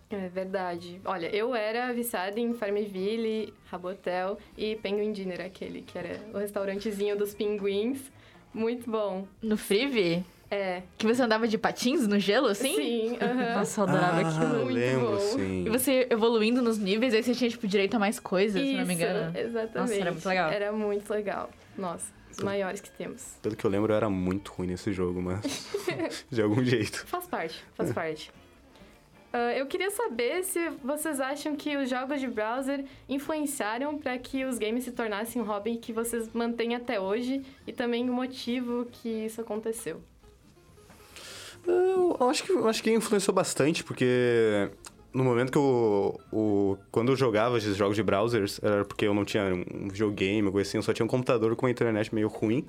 É 0.09 0.29
verdade. 0.29 1.01
Olha, 1.03 1.27
eu 1.35 1.53
era 1.53 1.94
viciada 1.94 2.39
em 2.39 2.53
Farmville, 2.53 3.53
Rabotel 3.65 4.39
e 4.57 4.77
Penguin 4.77 5.11
Dinner, 5.11 5.41
aquele 5.41 5.81
que 5.81 5.97
era 5.97 6.19
o 6.33 6.37
restaurantezinho 6.37 7.18
dos 7.18 7.35
pinguins. 7.35 8.09
Muito 8.54 8.89
bom. 8.89 9.28
No 9.42 9.57
Freevee, 9.57 10.23
É. 10.51 10.81
que 10.97 11.06
você 11.06 11.21
andava 11.21 11.47
de 11.47 11.57
patins 11.57 12.07
no 12.07 12.18
gelo, 12.18 12.47
assim? 12.47 12.75
Sim, 12.75 13.18
aham. 13.21 13.59
Nossa, 13.59 13.81
eu 13.81 13.87
adorava 13.87 14.18
ah, 14.18 14.27
aquilo. 14.29 14.65
muito 14.65 14.73
lembro, 14.73 15.11
bom. 15.11 15.19
sim. 15.19 15.65
E 15.65 15.69
você 15.69 16.07
evoluindo 16.09 16.61
nos 16.61 16.77
níveis, 16.77 17.13
aí 17.13 17.21
você 17.21 17.35
tinha, 17.35 17.49
tipo, 17.49 17.68
direito 17.68 17.95
a 17.95 17.99
mais 17.99 18.19
coisas, 18.19 18.59
se 18.61 18.73
não 18.73 18.85
me 18.85 18.94
Isso, 18.94 19.03
engano. 19.03 19.37
exatamente. 19.37 19.77
Nossa, 19.77 19.95
era 19.95 20.11
muito 20.11 20.27
legal. 20.27 20.51
Era 20.51 20.71
muito 20.71 21.13
legal. 21.13 21.49
Nossa, 21.77 22.11
os 22.31 22.39
maiores 22.39 22.81
que 22.81 22.89
temos. 22.89 23.37
Pelo 23.41 23.56
que 23.56 23.63
eu 23.65 23.69
lembro, 23.69 23.94
eu 23.94 23.97
era 23.97 24.09
muito 24.09 24.51
ruim 24.53 24.68
nesse 24.68 24.91
jogo, 24.91 25.21
mas 25.21 25.68
de 26.31 26.41
algum 26.41 26.63
jeito. 26.63 27.06
Faz 27.06 27.27
parte, 27.27 27.63
faz 27.75 27.94
parte. 27.94 28.31
Ah, 29.31 29.53
eu 29.53 29.68
queria 29.68 29.91
saber 29.91 30.44
se 30.44 30.69
vocês 30.83 31.19
acham 31.21 31.56
que 31.56 31.77
os 31.77 31.89
jogos 31.89 32.19
de 32.19 32.27
browser 32.27 32.83
influenciaram 33.07 33.97
para 33.97 34.18
que 34.18 34.44
os 34.44 34.57
games 34.57 34.83
se 34.83 34.91
tornassem 34.91 35.41
um 35.41 35.45
hobby 35.45 35.77
que 35.77 35.94
vocês 35.94 36.29
mantêm 36.33 36.73
até 36.73 36.99
hoje 36.99 37.44
e 37.68 37.71
também 37.71 38.09
o 38.09 38.13
motivo 38.13 38.87
que 38.91 39.07
isso 39.07 39.39
aconteceu. 39.39 40.01
Eu 41.68 42.18
acho 42.30 42.44
que, 42.44 42.51
acho 42.54 42.83
que 42.83 42.92
influenciou 42.92 43.33
bastante, 43.33 43.83
porque 43.83 44.69
no 45.13 45.23
momento 45.23 45.51
que 45.51 45.57
eu. 45.57 46.19
O, 46.31 46.78
quando 46.92 47.11
eu 47.11 47.16
jogava 47.16 47.57
esses 47.57 47.75
jogos 47.75 47.95
de 47.95 48.04
browsers, 48.04 48.59
era 48.63 48.85
porque 48.85 49.06
eu 49.06 49.13
não 49.13 49.25
tinha 49.25 49.44
um 49.54 49.87
videogame, 49.87 50.45
ou 50.47 50.51
coisa 50.51 50.68
assim, 50.68 50.78
eu 50.78 50.83
só 50.83 50.94
tinha 50.94 51.06
um 51.06 51.09
computador 51.09 51.56
com 51.56 51.66
uma 51.66 51.71
internet 51.71 52.13
meio 52.13 52.28
ruim. 52.28 52.66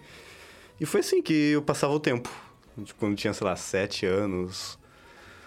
E 0.81 0.87
foi 0.87 1.01
assim 1.01 1.21
que 1.23 1.33
eu 1.53 1.63
passava 1.63 1.93
o 1.93 2.01
tempo. 2.01 2.31
Tipo, 2.85 2.99
quando 3.01 3.17
tinha, 3.17 3.33
sei 3.35 3.47
lá, 3.47 3.57
sete 3.57 4.07
anos, 4.07 4.79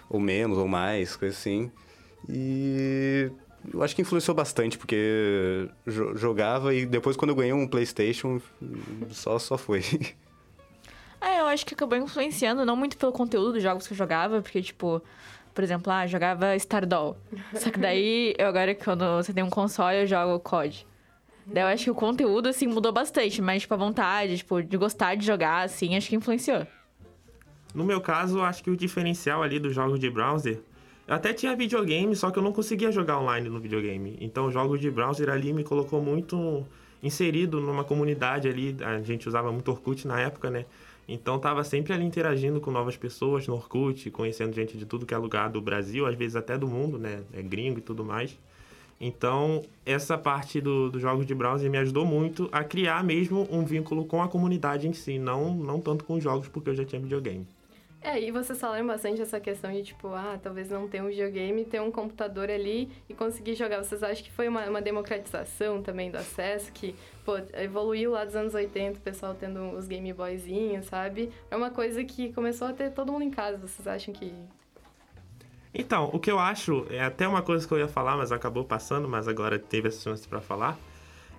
ou 0.08 0.20
menos, 0.20 0.58
ou 0.58 0.68
mais, 0.68 1.16
coisa 1.16 1.34
assim. 1.34 1.70
E 2.28 3.30
eu 3.72 3.82
acho 3.82 3.94
que 3.96 4.02
influenciou 4.02 4.34
bastante, 4.34 4.78
porque 4.78 5.68
jo- 5.86 6.16
jogava 6.16 6.74
e 6.74 6.86
depois 6.86 7.16
quando 7.16 7.30
eu 7.30 7.36
ganhei 7.36 7.52
um 7.52 7.66
Playstation, 7.66 8.40
só, 9.10 9.38
só 9.38 9.58
foi. 9.58 9.82
Eu 11.54 11.56
acho 11.56 11.66
que 11.66 11.74
acabou 11.74 11.96
influenciando, 11.96 12.66
não 12.66 12.74
muito 12.74 12.96
pelo 12.96 13.12
conteúdo 13.12 13.52
dos 13.52 13.62
jogos 13.62 13.86
que 13.86 13.92
eu 13.92 13.96
jogava, 13.96 14.42
porque, 14.42 14.60
tipo, 14.60 15.00
por 15.54 15.62
exemplo, 15.62 15.92
ah, 15.92 16.04
eu 16.04 16.08
jogava 16.08 16.56
Stardoll. 16.56 17.16
Só 17.54 17.70
que 17.70 17.78
daí, 17.78 18.34
eu 18.36 18.48
agora, 18.48 18.74
quando 18.74 19.04
você 19.22 19.32
tem 19.32 19.44
um 19.44 19.50
console, 19.50 19.98
eu 19.98 20.06
jogo 20.06 20.40
COD. 20.40 20.84
Daí 21.46 21.62
eu 21.62 21.68
acho 21.68 21.84
que 21.84 21.90
o 21.92 21.94
conteúdo, 21.94 22.48
assim, 22.48 22.66
mudou 22.66 22.90
bastante, 22.90 23.40
mas, 23.40 23.62
tipo, 23.62 23.72
a 23.72 23.76
vontade, 23.76 24.38
tipo, 24.38 24.60
de 24.60 24.76
gostar 24.76 25.14
de 25.14 25.24
jogar, 25.24 25.62
assim, 25.62 25.96
acho 25.96 26.08
que 26.08 26.16
influenciou. 26.16 26.66
No 27.72 27.84
meu 27.84 28.00
caso, 28.00 28.38
eu 28.38 28.44
acho 28.44 28.60
que 28.64 28.70
o 28.70 28.76
diferencial 28.76 29.40
ali 29.40 29.60
dos 29.60 29.72
jogos 29.72 30.00
de 30.00 30.10
browser 30.10 30.60
Eu 31.06 31.14
até 31.14 31.32
tinha 31.32 31.54
videogame, 31.54 32.16
só 32.16 32.32
que 32.32 32.38
eu 32.38 32.42
não 32.42 32.52
conseguia 32.52 32.90
jogar 32.90 33.20
online 33.20 33.48
no 33.48 33.60
videogame. 33.60 34.18
Então, 34.20 34.50
jogos 34.50 34.80
de 34.80 34.90
browser 34.90 35.30
ali 35.30 35.52
me 35.52 35.62
colocou 35.62 36.02
muito 36.02 36.66
inserido 37.00 37.60
numa 37.60 37.84
comunidade 37.84 38.48
ali. 38.48 38.76
A 38.80 39.00
gente 39.02 39.28
usava 39.28 39.52
muito 39.52 39.70
Orkut 39.70 40.04
na 40.04 40.20
época, 40.20 40.50
né? 40.50 40.66
Então, 41.06 41.38
tava 41.38 41.62
sempre 41.64 41.92
ali 41.92 42.04
interagindo 42.04 42.60
com 42.60 42.70
novas 42.70 42.96
pessoas 42.96 43.46
no 43.46 43.54
Orkut, 43.54 44.10
conhecendo 44.10 44.54
gente 44.54 44.76
de 44.76 44.86
tudo 44.86 45.04
que 45.04 45.14
é 45.14 45.18
lugar 45.18 45.50
do 45.50 45.60
Brasil, 45.60 46.06
às 46.06 46.14
vezes 46.14 46.36
até 46.36 46.56
do 46.56 46.66
mundo, 46.66 46.98
né? 46.98 47.22
É 47.32 47.42
gringo 47.42 47.78
e 47.78 47.82
tudo 47.82 48.04
mais. 48.04 48.38
Então, 49.00 49.62
essa 49.84 50.16
parte 50.16 50.60
dos 50.60 50.92
do 50.92 51.00
jogos 51.00 51.26
de 51.26 51.34
browser 51.34 51.70
me 51.70 51.76
ajudou 51.78 52.06
muito 52.06 52.48
a 52.50 52.64
criar 52.64 53.04
mesmo 53.04 53.46
um 53.50 53.64
vínculo 53.64 54.04
com 54.06 54.22
a 54.22 54.28
comunidade 54.28 54.88
em 54.88 54.92
si, 54.92 55.18
não, 55.18 55.54
não 55.54 55.80
tanto 55.80 56.04
com 56.04 56.14
os 56.14 56.22
jogos, 56.22 56.48
porque 56.48 56.70
eu 56.70 56.74
já 56.74 56.84
tinha 56.84 57.00
videogame. 57.00 57.46
É, 58.04 58.20
e 58.20 58.30
vocês 58.30 58.60
falaram 58.60 58.86
bastante 58.86 59.22
essa 59.22 59.40
questão 59.40 59.72
de, 59.72 59.82
tipo, 59.82 60.08
ah, 60.08 60.38
talvez 60.40 60.68
não 60.68 60.86
ter 60.86 61.02
um 61.02 61.06
videogame, 61.06 61.64
ter 61.64 61.80
um 61.80 61.90
computador 61.90 62.50
ali 62.50 62.90
e 63.08 63.14
conseguir 63.14 63.54
jogar. 63.54 63.82
Vocês 63.82 64.02
acham 64.02 64.22
que 64.22 64.30
foi 64.30 64.46
uma, 64.46 64.68
uma 64.68 64.82
democratização 64.82 65.82
também 65.82 66.10
do 66.10 66.18
acesso, 66.18 66.70
que, 66.70 66.94
pô, 67.24 67.38
evoluiu 67.54 68.10
lá 68.10 68.26
dos 68.26 68.36
anos 68.36 68.52
80, 68.52 68.98
o 68.98 69.00
pessoal 69.00 69.34
tendo 69.34 69.70
os 69.70 69.88
Game 69.88 70.12
Boyzinhos, 70.12 70.84
sabe? 70.84 71.32
É 71.50 71.56
uma 71.56 71.70
coisa 71.70 72.04
que 72.04 72.30
começou 72.34 72.68
a 72.68 72.74
ter 72.74 72.90
todo 72.90 73.10
mundo 73.10 73.24
em 73.24 73.30
casa. 73.30 73.56
Vocês 73.56 73.88
acham 73.88 74.12
que... 74.12 74.34
Então, 75.72 76.10
o 76.12 76.20
que 76.20 76.30
eu 76.30 76.38
acho, 76.38 76.86
é 76.90 77.02
até 77.02 77.26
uma 77.26 77.40
coisa 77.40 77.66
que 77.66 77.72
eu 77.72 77.78
ia 77.78 77.88
falar, 77.88 78.18
mas 78.18 78.30
acabou 78.30 78.66
passando, 78.66 79.08
mas 79.08 79.26
agora 79.26 79.58
teve 79.58 79.88
essa 79.88 80.02
chance 80.02 80.28
para 80.28 80.42
falar. 80.42 80.78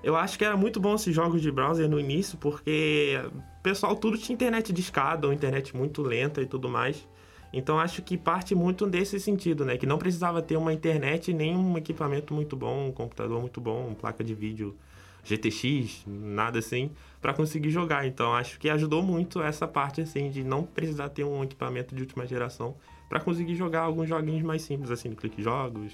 Eu 0.04 0.16
acho 0.16 0.38
que 0.38 0.46
era 0.46 0.56
muito 0.56 0.80
bom 0.80 0.96
esses 0.96 1.14
jogos 1.14 1.42
de 1.42 1.52
browser 1.52 1.90
no 1.90 2.00
início, 2.00 2.38
porque 2.38 3.20
o 3.60 3.64
pessoal 3.64 3.96
tudo 3.96 4.18
tinha 4.18 4.34
internet 4.34 4.72
de 4.72 4.82
escada, 4.82 5.28
ou 5.28 5.34
internet 5.34 5.76
muito 5.76 6.02
lenta 6.02 6.42
e 6.42 6.46
tudo 6.46 6.70
mais. 6.70 7.08
Então 7.52 7.80
acho 7.80 8.02
que 8.02 8.18
parte 8.18 8.54
muito 8.54 8.86
desse 8.86 9.20
sentido, 9.20 9.64
né? 9.64 9.78
Que 9.78 9.86
não 9.86 9.98
precisava 9.98 10.42
ter 10.42 10.58
uma 10.58 10.74
internet 10.74 11.34
nem 11.34 11.56
um 11.56 11.78
equipamento 11.78 12.34
muito 12.34 12.56
bom, 12.56 12.88
um 12.88 12.92
computador 12.92 13.40
muito 13.40 13.62
bom, 13.62 13.94
placa 13.94 14.24
de 14.24 14.36
vídeo 14.36 14.76
GTX, 15.24 16.04
nada 16.06 16.60
assim, 16.60 16.92
para 17.22 17.34
conseguir 17.34 17.72
jogar. 17.72 18.06
Então 18.06 18.34
acho 18.34 18.60
que 18.60 18.70
ajudou 18.70 19.02
muito 19.02 19.42
essa 19.42 19.68
parte 19.68 20.02
assim 20.02 20.30
de 20.30 20.44
não 20.44 20.64
precisar 20.64 21.10
ter 21.10 21.24
um 21.24 21.44
equipamento 21.44 21.96
de 21.96 22.02
última 22.02 22.28
geração 22.28 22.76
para 23.08 23.20
conseguir 23.20 23.56
jogar 23.56 23.82
alguns 23.82 24.10
joguinhos 24.10 24.44
mais 24.44 24.62
simples 24.62 24.92
assim, 24.92 25.10
no 25.10 25.16
clique 25.16 25.42
jogos. 25.42 25.94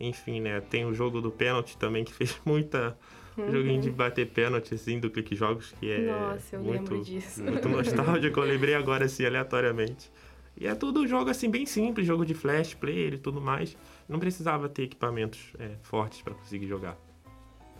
Enfim, 0.00 0.40
né? 0.40 0.60
Tem 0.60 0.84
o 0.84 0.92
jogo 0.92 1.20
do 1.20 1.30
pênalti 1.30 1.76
também 1.76 2.04
que 2.04 2.12
fez 2.14 2.38
muita 2.44 2.98
Uhum. 3.40 3.52
Joguinho 3.52 3.80
de 3.80 3.90
bater 3.90 4.28
pênalti, 4.28 4.74
assim, 4.74 4.98
do 4.98 5.10
Clique 5.10 5.34
Jogos, 5.34 5.72
que 5.78 5.90
é 5.90 5.98
Nossa, 6.00 6.56
eu 6.56 6.60
muito, 6.60 6.92
lembro 6.92 7.04
disso. 7.04 7.42
muito 7.42 7.68
nostálgico. 7.68 8.40
eu 8.40 8.44
lembrei 8.44 8.74
agora, 8.74 9.04
assim, 9.04 9.24
aleatoriamente. 9.24 10.10
E 10.56 10.66
é 10.66 10.74
tudo 10.74 11.06
jogo, 11.06 11.30
assim, 11.30 11.50
bem 11.50 11.64
simples, 11.64 12.06
jogo 12.06 12.24
de 12.24 12.34
flash, 12.34 12.74
player 12.74 13.14
e 13.14 13.18
tudo 13.18 13.40
mais. 13.40 13.76
Não 14.08 14.18
precisava 14.18 14.68
ter 14.68 14.82
equipamentos 14.82 15.52
é, 15.58 15.70
fortes 15.82 16.20
para 16.20 16.34
conseguir 16.34 16.66
jogar. 16.66 16.98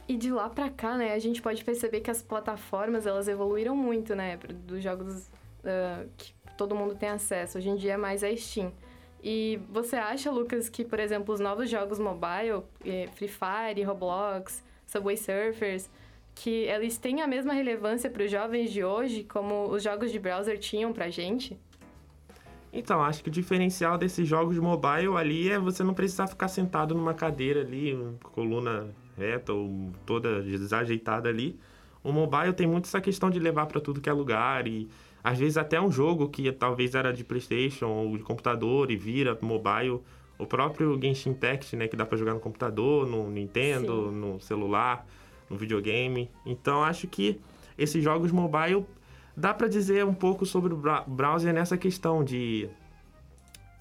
E 0.08 0.16
de 0.16 0.32
lá 0.32 0.48
pra 0.48 0.70
cá, 0.70 0.96
né, 0.96 1.12
a 1.12 1.18
gente 1.18 1.40
pode 1.40 1.62
perceber 1.62 2.00
que 2.00 2.10
as 2.10 2.22
plataformas, 2.22 3.06
elas 3.06 3.28
evoluíram 3.28 3.76
muito, 3.76 4.14
né, 4.14 4.38
dos 4.66 4.82
jogos 4.82 5.28
uh, 5.28 6.08
que 6.16 6.32
todo 6.56 6.74
mundo 6.74 6.94
tem 6.94 7.10
acesso. 7.10 7.58
Hoje 7.58 7.68
em 7.68 7.76
dia 7.76 7.92
é 7.92 7.96
mais 7.96 8.24
a 8.24 8.34
Steam. 8.36 8.72
E 9.22 9.60
você 9.68 9.96
acha, 9.96 10.30
Lucas, 10.30 10.68
que, 10.68 10.84
por 10.84 10.98
exemplo, 10.98 11.34
os 11.34 11.40
novos 11.40 11.68
jogos 11.68 11.98
mobile, 11.98 12.62
eh, 12.84 13.06
Free 13.14 13.28
Fire, 13.28 13.82
Roblox, 13.82 14.64
Subway 14.90 15.16
Surfers, 15.16 15.88
que 16.34 16.64
eles 16.64 16.98
têm 16.98 17.22
a 17.22 17.26
mesma 17.26 17.52
relevância 17.52 18.10
para 18.10 18.24
os 18.24 18.30
jovens 18.30 18.72
de 18.72 18.82
hoje 18.82 19.22
como 19.22 19.68
os 19.70 19.82
jogos 19.84 20.10
de 20.10 20.18
browser 20.18 20.58
tinham 20.58 20.92
para 20.92 21.08
gente? 21.08 21.56
Então, 22.72 23.02
acho 23.02 23.22
que 23.22 23.28
o 23.28 23.32
diferencial 23.32 23.96
desses 23.96 24.26
jogos 24.26 24.54
de 24.54 24.60
mobile 24.60 25.16
ali 25.16 25.48
é 25.48 25.58
você 25.58 25.82
não 25.82 25.94
precisar 25.94 26.26
ficar 26.26 26.48
sentado 26.48 26.94
numa 26.94 27.14
cadeira 27.14 27.60
ali, 27.60 27.96
coluna 28.32 28.92
reta 29.16 29.52
ou 29.52 29.92
toda 30.04 30.42
desajeitada 30.42 31.28
ali. 31.28 31.58
O 32.02 32.12
mobile 32.12 32.52
tem 32.52 32.66
muito 32.66 32.86
essa 32.86 33.00
questão 33.00 33.28
de 33.30 33.38
levar 33.38 33.66
para 33.66 33.80
tudo 33.80 34.00
que 34.00 34.08
é 34.08 34.12
lugar 34.12 34.66
e 34.66 34.88
às 35.22 35.38
vezes 35.38 35.56
até 35.56 35.80
um 35.80 35.90
jogo 35.90 36.28
que 36.28 36.50
talvez 36.50 36.94
era 36.94 37.12
de 37.12 37.22
PlayStation 37.22 37.88
ou 37.88 38.16
de 38.16 38.22
computador 38.22 38.90
e 38.90 38.96
vira 38.96 39.38
mobile 39.40 40.00
o 40.40 40.46
próprio 40.46 40.98
Genshin 41.00 41.30
Impact, 41.30 41.76
né, 41.76 41.86
que 41.86 41.96
dá 41.96 42.06
para 42.06 42.16
jogar 42.16 42.34
no 42.34 42.40
computador, 42.40 43.06
no 43.06 43.30
Nintendo, 43.30 44.08
Sim. 44.08 44.16
no 44.16 44.40
celular, 44.40 45.06
no 45.48 45.56
videogame. 45.56 46.30
Então 46.46 46.82
acho 46.82 47.06
que 47.06 47.38
esses 47.76 48.02
jogos 48.02 48.32
mobile 48.32 48.86
dá 49.36 49.52
para 49.52 49.68
dizer 49.68 50.04
um 50.04 50.14
pouco 50.14 50.46
sobre 50.46 50.72
o 50.72 50.76
browser 51.06 51.52
nessa 51.52 51.76
questão 51.76 52.24
de, 52.24 52.68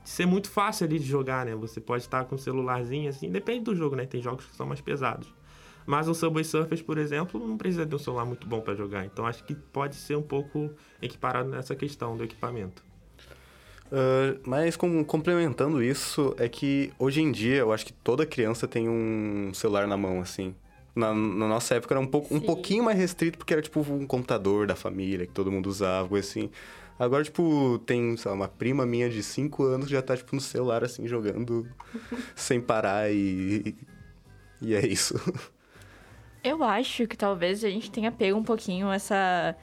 de, 0.04 0.10
ser 0.10 0.26
muito 0.26 0.50
fácil 0.50 0.86
ali 0.86 1.00
de 1.00 1.06
jogar, 1.06 1.46
né? 1.46 1.56
Você 1.56 1.80
pode 1.80 2.04
estar 2.04 2.26
com 2.26 2.36
o 2.36 2.40
celularzinho 2.40 3.10
assim, 3.10 3.30
depende 3.30 3.66
do 3.66 3.76
jogo, 3.76 3.96
né? 3.96 4.06
Tem 4.06 4.22
jogos 4.22 4.46
que 4.46 4.56
são 4.56 4.66
mais 4.66 4.82
pesados. 4.82 5.34
Mas 5.86 6.08
o 6.08 6.14
Subway 6.14 6.44
Surfers, 6.44 6.82
por 6.82 6.98
exemplo, 6.98 7.46
não 7.46 7.58
precisa 7.58 7.86
de 7.86 7.96
um 7.96 7.98
celular 7.98 8.26
muito 8.26 8.46
bom 8.46 8.62
para 8.62 8.76
jogar. 8.76 9.06
Então 9.06 9.26
acho 9.26 9.44
que 9.44 9.56
pode 9.56 9.96
ser 9.96 10.16
um 10.16 10.22
pouco 10.22 10.70
equiparado 11.02 11.50
nessa 11.50 11.76
questão 11.76 12.16
do 12.16 12.24
equipamento. 12.24 12.89
Uh, 13.92 14.40
mas 14.46 14.76
com, 14.76 15.04
complementando 15.04 15.82
isso, 15.82 16.36
é 16.38 16.48
que 16.48 16.94
hoje 17.00 17.22
em 17.22 17.32
dia 17.32 17.58
eu 17.58 17.74
acho 17.74 17.86
que 17.86 17.94
toda 17.94 18.26
criança 18.26 18.68
tem 18.68 18.88
um 18.88 19.52
celular 19.54 19.88
na 19.88 19.98
mão, 19.98 20.22
assim. 20.22 20.54
Na, 20.96 21.14
na 21.14 21.48
nossa 21.48 21.76
época 21.76 21.94
era 21.94 22.02
um, 22.02 22.08
pouco, 22.08 22.34
um 22.34 22.40
pouquinho 22.40 22.84
mais 22.84 22.98
restrito, 22.98 23.38
porque 23.38 23.54
era 23.54 23.62
tipo 23.62 23.80
um 23.82 24.06
computador 24.06 24.68
da 24.68 24.76
família 24.76 25.26
que 25.26 25.34
todo 25.34 25.52
mundo 25.52 25.68
usava, 25.68 26.08
coisa 26.08 26.28
assim. 26.28 26.50
Agora, 27.00 27.24
tipo, 27.24 27.80
tem, 27.86 28.18
sei 28.18 28.30
lá, 28.30 28.36
uma 28.36 28.48
prima 28.48 28.86
minha 28.86 29.10
de 29.10 29.24
5 29.24 29.64
anos 29.64 29.88
que 29.88 29.94
já 29.94 30.02
tá, 30.02 30.18
tipo, 30.18 30.36
no 30.36 30.42
celular, 30.42 30.84
assim, 30.84 31.08
jogando 31.08 31.66
sem 32.36 32.60
parar 32.60 33.12
e. 33.12 33.76
E 34.62 34.76
é 34.76 34.86
isso. 34.86 35.16
Eu 36.44 36.62
acho 36.62 37.08
que 37.08 37.16
talvez 37.16 37.64
a 37.64 37.70
gente 37.70 37.90
tenha 37.90 38.12
pego 38.12 38.38
um 38.38 38.44
pouquinho 38.44 38.92
essa 38.92 39.56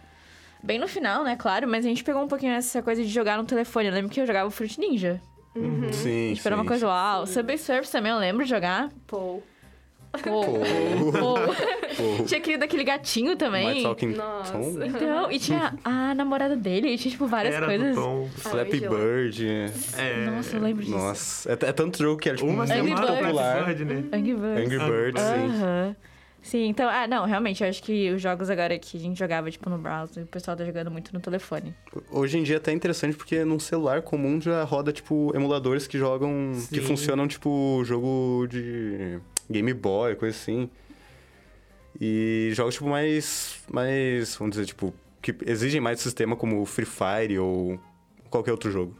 Bem 0.62 0.78
no 0.78 0.88
final, 0.88 1.22
né? 1.22 1.36
Claro, 1.36 1.68
mas 1.68 1.84
a 1.84 1.88
gente 1.88 2.02
pegou 2.02 2.22
um 2.22 2.28
pouquinho 2.28 2.52
essa 2.52 2.82
coisa 2.82 3.02
de 3.02 3.08
jogar 3.08 3.36
no 3.36 3.44
telefone. 3.44 3.86
Eu 3.88 3.92
lembro 3.94 4.10
que 4.10 4.20
eu 4.20 4.26
jogava 4.26 4.48
o 4.48 4.50
Fruit 4.50 4.78
Ninja. 4.80 5.20
Uhum. 5.54 5.92
Sim. 5.92 6.32
Tipo, 6.34 6.48
era 6.48 6.56
uma 6.56 6.64
coisa 6.66 6.86
uau. 6.86 7.22
O 7.22 7.26
Subway 7.26 7.56
Surfers 7.56 7.90
também 7.90 8.12
eu 8.12 8.18
lembro 8.18 8.44
de 8.44 8.50
jogar. 8.50 8.88
Pô. 9.06 9.42
Pô. 10.22 10.42
Pô. 11.12 12.24
tinha 12.24 12.38
aquele 12.38 12.56
daquele 12.56 12.84
gatinho 12.84 13.36
também. 13.36 13.76
My 13.76 13.82
Talking 13.82 14.14
Nossa. 14.14 14.52
Tom. 14.52 14.82
Então, 14.82 15.30
e 15.30 15.38
tinha 15.38 15.74
a 15.84 16.14
namorada 16.14 16.56
dele, 16.56 16.88
e 16.88 16.98
tinha, 16.98 17.10
tipo, 17.12 17.26
várias 17.26 17.54
Era 17.54 17.66
coisas. 17.66 17.94
do 17.94 18.00
Tom. 18.02 18.28
Flappy 18.36 18.80
Bird. 18.80 19.46
É... 19.96 20.26
Nossa, 20.30 20.56
eu 20.56 20.62
lembro 20.62 20.84
disso. 20.84 20.96
Nossa, 20.96 21.50
é, 21.50 21.52
é 21.52 21.72
tanto 21.72 21.98
jogo 22.02 22.20
que 22.20 22.28
era, 22.30 22.36
tipo, 22.38 22.48
Uma 22.48 22.64
muito 22.64 22.72
Angry 22.72 22.88
semana 22.88 23.06
Birds. 23.06 23.20
popular. 23.20 23.64
Bird, 23.66 23.84
né? 23.84 24.04
Angry 24.12 24.34
Birds. 24.34 24.64
Angry 24.64 24.78
Birds, 24.78 25.22
sim. 25.22 25.60
Aham. 25.62 25.96
Sim, 26.46 26.68
então, 26.68 26.88
ah, 26.88 27.08
não, 27.08 27.24
realmente, 27.24 27.64
eu 27.64 27.68
acho 27.68 27.82
que 27.82 28.08
os 28.12 28.22
jogos 28.22 28.48
agora 28.48 28.78
que 28.78 28.96
a 28.96 29.00
gente 29.00 29.18
jogava, 29.18 29.50
tipo, 29.50 29.68
no 29.68 29.76
browser, 29.78 30.22
o 30.22 30.26
pessoal 30.28 30.56
tá 30.56 30.64
jogando 30.64 30.92
muito 30.92 31.12
no 31.12 31.18
telefone. 31.18 31.74
Hoje 32.08 32.38
em 32.38 32.44
dia 32.44 32.54
é 32.54 32.58
até 32.58 32.70
interessante 32.70 33.16
porque 33.16 33.44
num 33.44 33.58
celular 33.58 34.00
comum 34.02 34.40
já 34.40 34.62
roda, 34.62 34.92
tipo, 34.92 35.32
emuladores 35.34 35.88
que 35.88 35.98
jogam. 35.98 36.52
que 36.70 36.80
Sim. 36.80 36.86
funcionam, 36.86 37.26
tipo, 37.26 37.82
jogo 37.84 38.46
de 38.48 39.18
Game 39.50 39.74
Boy, 39.74 40.14
coisa 40.14 40.36
assim. 40.36 40.70
E 42.00 42.52
jogos, 42.52 42.74
tipo, 42.74 42.88
mais. 42.88 43.60
mais. 43.68 44.36
vamos 44.36 44.52
dizer, 44.52 44.66
tipo, 44.66 44.94
que 45.20 45.34
exigem 45.44 45.80
mais 45.80 45.98
sistema 45.98 46.36
como 46.36 46.64
Free 46.64 46.86
Fire 46.86 47.40
ou 47.40 47.76
qualquer 48.30 48.52
outro 48.52 48.70
jogo. 48.70 48.96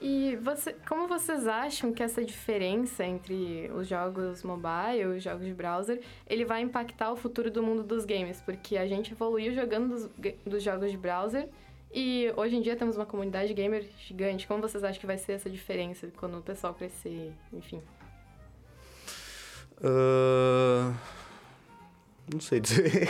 E 0.00 0.36
você, 0.42 0.74
como 0.86 1.08
vocês 1.08 1.46
acham 1.46 1.92
que 1.92 2.02
essa 2.02 2.22
diferença 2.22 3.04
entre 3.04 3.70
os 3.74 3.86
jogos 3.88 4.42
mobile 4.42 5.00
e 5.00 5.04
os 5.06 5.22
jogos 5.22 5.46
de 5.46 5.54
browser, 5.54 6.00
ele 6.26 6.44
vai 6.44 6.60
impactar 6.60 7.10
o 7.10 7.16
futuro 7.16 7.50
do 7.50 7.62
mundo 7.62 7.82
dos 7.82 8.04
games? 8.04 8.40
Porque 8.42 8.76
a 8.76 8.86
gente 8.86 9.12
evoluiu 9.12 9.54
jogando 9.54 9.88
dos, 9.88 10.10
dos 10.44 10.62
jogos 10.62 10.90
de 10.90 10.98
browser 10.98 11.48
e 11.92 12.30
hoje 12.36 12.56
em 12.56 12.60
dia 12.60 12.76
temos 12.76 12.96
uma 12.96 13.06
comunidade 13.06 13.54
gamer 13.54 13.86
gigante. 14.06 14.46
Como 14.46 14.60
vocês 14.60 14.84
acham 14.84 15.00
que 15.00 15.06
vai 15.06 15.16
ser 15.16 15.32
essa 15.32 15.48
diferença 15.48 16.08
quando 16.18 16.36
o 16.38 16.42
pessoal 16.42 16.74
crescer, 16.74 17.32
enfim? 17.52 17.80
Ah, 19.82 20.92
Não 22.32 22.40
sei 22.40 22.60
dizer. 22.60 23.08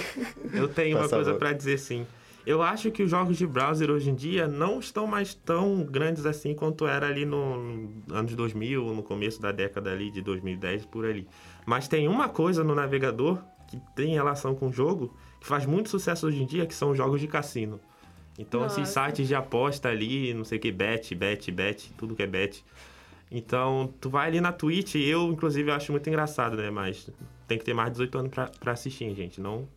Eu 0.53 0.69
tenho 0.69 0.97
uma 0.99 1.09
coisa 1.09 1.33
a- 1.33 1.39
pra 1.39 1.53
dizer 1.53 1.79
sim. 1.79 2.07
Eu 2.47 2.63
acho 2.63 2.91
que 2.91 3.03
os 3.03 3.11
jogos 3.11 3.39
de 3.39 3.47
browser 3.47 3.91
hoje 3.91 4.11
em 4.11 4.15
dia 4.15 4.47
não 4.47 4.79
estão 4.79 5.07
mais 5.07 5.33
tão 5.35 5.83
grandes 5.83 6.27
assim 6.27 6.55
quanto 6.55 6.87
era 6.87 7.07
ali 7.07 7.25
no 7.25 7.89
anos 8.11 8.35
2000, 8.35 8.93
no 8.93 9.03
começo 9.03 9.41
da 9.41 9.51
década 9.51 9.91
ali 9.91 10.11
de 10.11 10.21
2010 10.21 10.85
por 10.87 11.07
ali. 11.07 11.27
Mas 11.65 11.89
tem 11.89 12.07
uma 12.07 12.29
coisa 12.29 12.63
no 12.63 12.75
navegador 12.75 13.39
que 13.67 13.81
tem 13.97 14.13
relação 14.13 14.55
com 14.55 14.69
o 14.69 14.73
jogo 14.73 15.17
que 15.41 15.47
faz 15.47 15.65
muito 15.65 15.89
sucesso 15.89 16.27
hoje 16.27 16.43
em 16.43 16.47
dia, 16.47 16.67
que 16.67 16.75
são 16.75 16.91
os 16.91 16.99
jogos 16.99 17.21
de 17.21 17.27
cassino. 17.27 17.81
Então, 18.39 18.67
esses 18.67 18.79
Nossa. 18.79 19.07
sites 19.07 19.29
de 19.29 19.35
aposta 19.35 19.89
ali, 19.89 20.35
não 20.35 20.45
sei 20.45 20.59
o 20.59 20.61
que, 20.61 20.73
bet, 20.73 21.15
bet, 21.15 21.51
bet, 21.53 21.93
tudo 21.97 22.15
que 22.15 22.23
é 22.23 22.27
bet. 22.27 22.65
Então, 23.31 23.93
tu 24.01 24.11
vai 24.11 24.29
ali 24.29 24.41
na 24.41 24.53
Twitch, 24.53 24.97
eu, 24.97 25.31
inclusive, 25.31 25.71
acho 25.71 25.93
muito 25.93 26.09
engraçado, 26.09 26.57
né? 26.57 26.71
Mas 26.71 27.09
tem 27.47 27.59
que 27.59 27.65
ter 27.65 27.75
mais 27.75 27.89
de 27.89 27.93
18 27.93 28.19
anos 28.19 28.31
pra, 28.31 28.51
pra 28.61 28.73
assistir, 28.73 29.15
gente. 29.15 29.41
Não, 29.41 29.69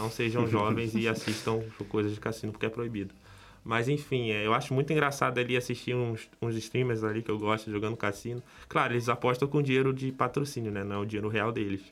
não 0.00 0.10
sejam 0.10 0.46
jovens 0.46 0.94
e 0.94 1.06
assistam 1.08 1.62
coisas 1.88 2.14
de 2.14 2.20
cassino 2.20 2.52
porque 2.52 2.66
é 2.66 2.70
proibido. 2.70 3.14
Mas 3.62 3.88
enfim, 3.88 4.30
é, 4.30 4.46
eu 4.46 4.54
acho 4.54 4.72
muito 4.72 4.90
engraçado 4.92 5.38
ali 5.38 5.56
assistir 5.56 5.94
uns, 5.94 6.28
uns 6.40 6.56
streamers 6.56 7.04
ali 7.04 7.22
que 7.22 7.30
eu 7.30 7.38
gosto 7.38 7.70
jogando 7.70 7.96
cassino. 7.96 8.42
Claro, 8.68 8.94
eles 8.94 9.08
apostam 9.08 9.46
com 9.46 9.60
dinheiro 9.60 9.92
de 9.92 10.10
patrocínio, 10.10 10.72
né? 10.72 10.82
Não 10.82 10.96
é 10.96 10.98
o 10.98 11.04
dinheiro 11.04 11.28
real 11.28 11.52
deles. 11.52 11.82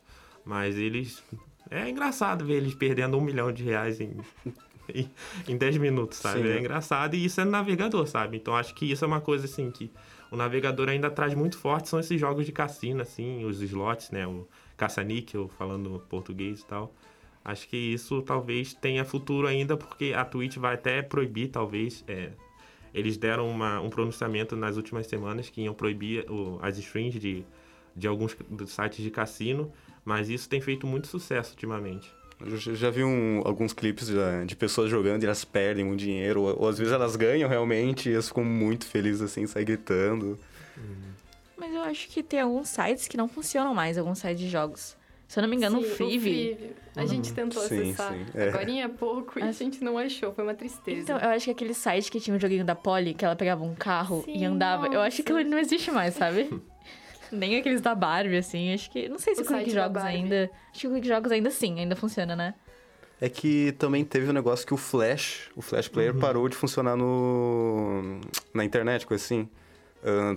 Mas 0.45 0.77
eles. 0.77 1.23
É 1.71 1.89
engraçado 1.89 2.47
ver 2.47 2.55
eles 2.55 2.75
perdendo 2.75 3.19
um 3.19 3.21
milhão 3.21 3.53
de 3.53 3.63
reais 3.63 4.01
em, 4.01 4.17
em, 4.95 5.11
em 5.47 5.57
10 5.59 5.77
minutos, 5.77 6.19
sabe? 6.19 6.43
Sim. 6.43 6.49
É 6.49 6.59
engraçado 6.59 7.15
e 7.15 7.23
isso 7.23 7.39
é 7.41 7.45
no 7.45 7.51
navegador, 7.51 8.07
sabe? 8.07 8.39
Então 8.39 8.57
acho 8.57 8.75
que 8.75 8.91
isso 8.91 9.05
é 9.05 9.09
uma 9.09 9.21
coisa 9.21 9.45
assim 9.45 9.71
que 9.71 9.91
o 10.31 10.37
navegador 10.37 10.89
ainda 10.89 11.11
traz 11.11 11.35
muito 11.35 11.59
forte, 11.59 11.89
são 11.89 12.01
esses 12.01 12.19
jogos 12.19 12.47
de 12.47 12.53
cassino, 12.53 13.03
assim, 13.03 13.45
os 13.45 13.61
slots, 13.61 14.11
né? 14.11 14.27
O 14.27 14.49
caça-níquel, 14.77 15.49
falando 15.59 16.03
português 16.09 16.61
e 16.61 16.67
tal. 16.67 16.95
Acho 17.49 17.67
que 17.67 17.77
isso 17.79 18.21
talvez 18.21 18.75
tenha 18.75 19.07
futuro 19.07 19.47
ainda, 19.47 19.75
porque 19.75 20.13
a 20.15 20.23
Twitch 20.23 20.59
vai 20.59 20.75
até 20.75 21.01
proibir, 21.01 21.49
talvez. 21.49 22.05
é, 22.07 22.31
eles 22.93 23.17
deram 23.17 23.49
uma- 23.49 23.81
um 23.81 23.89
pronunciamento 23.89 24.55
nas 24.57 24.77
últimas 24.77 25.07
semanas 25.07 25.49
que 25.49 25.63
iam 25.63 25.73
proibir 25.73 26.31
o- 26.31 26.59
as 26.61 26.77
streams 26.79 27.19
de, 27.19 27.45
de 27.97 28.07
alguns 28.07 28.37
sites 28.67 29.03
de 29.03 29.11
cassino, 29.11 29.73
mas 30.05 30.29
isso 30.29 30.47
tem 30.49 30.61
feito 30.61 30.87
muito 30.87 31.07
sucesso 31.07 31.53
ultimamente. 31.53 32.11
Eu 32.41 32.57
já- 32.57 32.91
vi 32.91 33.03
um- 33.03 33.41
alguns 33.47 33.73
clipes 33.73 34.09
de, 34.09 34.15
de 34.47 34.55
pessoas 34.55 34.91
jogando 34.91 35.23
e 35.23 35.27
elas 35.27 35.43
perdem 35.45 35.85
muito 35.87 36.01
dinheiro, 36.01 36.43
ou, 36.43 36.63
ou 36.63 36.69
às 36.69 36.77
vezes 36.79 36.93
elas 36.93 37.17
ganham 37.17 37.49
realmente 37.49 38.11
e 38.11 38.13
elas 38.13 38.29
ficam 38.29 38.45
muito 38.45 38.85
felizes 38.87 39.23
assim, 39.23 39.47
saem 39.47 39.65
gritando. 39.67 40.39
Mas 41.57 41.73
eu 41.75 41.81
acho 41.83 42.09
que 42.09 42.23
tem 42.23 42.41
alguns 42.41 42.69
sites 42.69 43.09
que 43.09 43.17
não 43.17 43.27
funcionam 43.27 43.75
mais, 43.75 43.97
alguns 43.97 44.19
sites 44.19 44.39
de 44.41 44.49
jogos. 44.51 44.98
Se 45.29 45.39
eu 45.39 45.43
não 45.43 45.49
me 45.51 45.57
engano, 45.57 45.83
Sim, 45.83 45.87
o 45.87 45.95
Freevee. 45.95 46.73
A 46.97 47.05
gente 47.05 47.33
tentou 47.35 47.63
Sim, 47.63 47.91
acessar 47.93 48.15
sim, 48.15 48.27
é. 48.35 48.49
agora 48.49 48.87
há 48.87 48.89
pouco 48.89 49.39
e 49.39 49.43
a 49.43 49.53
gente 49.53 49.85
não 49.85 49.99
achou, 49.99 50.33
foi 50.33 50.43
uma 50.43 50.55
tristeza. 50.55 51.01
Então, 51.03 51.19
eu 51.19 51.29
acho 51.29 51.45
que 51.45 51.51
aquele 51.51 51.75
site 51.75 52.11
que 52.11 52.19
tinha 52.19 52.35
o 52.35 52.41
joguinho 52.41 52.65
da 52.65 52.75
Polly, 52.75 53.13
que 53.15 53.25
ela 53.25 53.37
pegava 53.37 53.63
um 53.63 53.75
carro 53.75 54.23
Sim, 54.25 54.39
e 54.39 54.45
andava, 54.45 54.87
eu 54.87 55.01
acho 55.01 55.23
que 55.23 55.31
nossa. 55.31 55.41
aquilo 55.43 55.51
não 55.51 55.59
existe 55.59 55.91
mais, 55.91 56.15
sabe? 56.15 56.51
Nem 57.31 57.57
aqueles 57.59 57.83
da 57.83 57.95
Barbie, 57.95 58.39
assim, 58.39 58.73
acho 58.73 58.91
que... 58.91 59.07
Não 59.07 59.19
sei 59.19 59.35
se 59.35 59.43
O 59.43 59.45
o 59.45 59.47
Clique 59.47 59.65
site 59.65 59.75
da 59.75 59.83
Jogos 59.85 60.03
ainda... 60.03 60.51
Acho 60.73 60.81
que 60.81 60.87
o 60.87 60.91
Clique 60.93 61.07
Jogos 61.07 61.31
ainda 61.31 61.51
sim, 61.51 61.79
ainda 61.79 61.95
funciona, 61.95 62.35
né? 62.35 62.55
É 63.21 63.29
que 63.29 63.73
também 63.73 64.05
teve 64.05 64.31
um 64.31 64.33
negócio 64.33 64.67
que 64.67 64.73
o 64.73 64.79
Flash, 64.79 65.51
o 65.55 65.61
Flash 65.61 65.89
Player, 65.89 66.15
parou 66.15 66.49
de 66.49 66.57
funcionar 66.57 66.97
no 66.97 68.21
na 68.55 68.65
internet, 68.65 69.07
coisa 69.07 69.23
assim. 69.23 69.49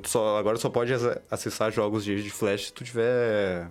Tu 0.01 0.09
só, 0.09 0.37
agora 0.37 0.57
tu 0.57 0.61
só 0.61 0.69
pode 0.69 0.91
ac- 0.93 1.21
acessar 1.29 1.71
jogos 1.71 2.03
de, 2.03 2.21
de 2.21 2.29
Flash 2.29 2.65
se 2.67 2.73
tu 2.73 2.83
tiver 2.83 3.67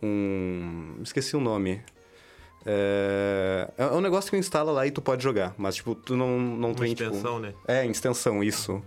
um... 0.00 0.98
Esqueci 1.02 1.36
o 1.36 1.40
nome. 1.40 1.82
É, 2.64 3.70
é 3.76 3.86
um 3.86 4.00
negócio 4.00 4.30
que 4.30 4.36
instala 4.36 4.70
lá 4.70 4.86
e 4.86 4.90
tu 4.90 5.02
pode 5.02 5.22
jogar, 5.22 5.54
mas 5.58 5.76
tipo, 5.76 5.94
tu 5.94 6.16
não, 6.16 6.38
não 6.38 6.68
Uma 6.68 6.74
tem, 6.76 6.94
tipo... 6.94 7.10
extensão, 7.10 7.40
né? 7.40 7.54
É, 7.66 7.84
extensão, 7.86 8.42
isso. 8.42 8.82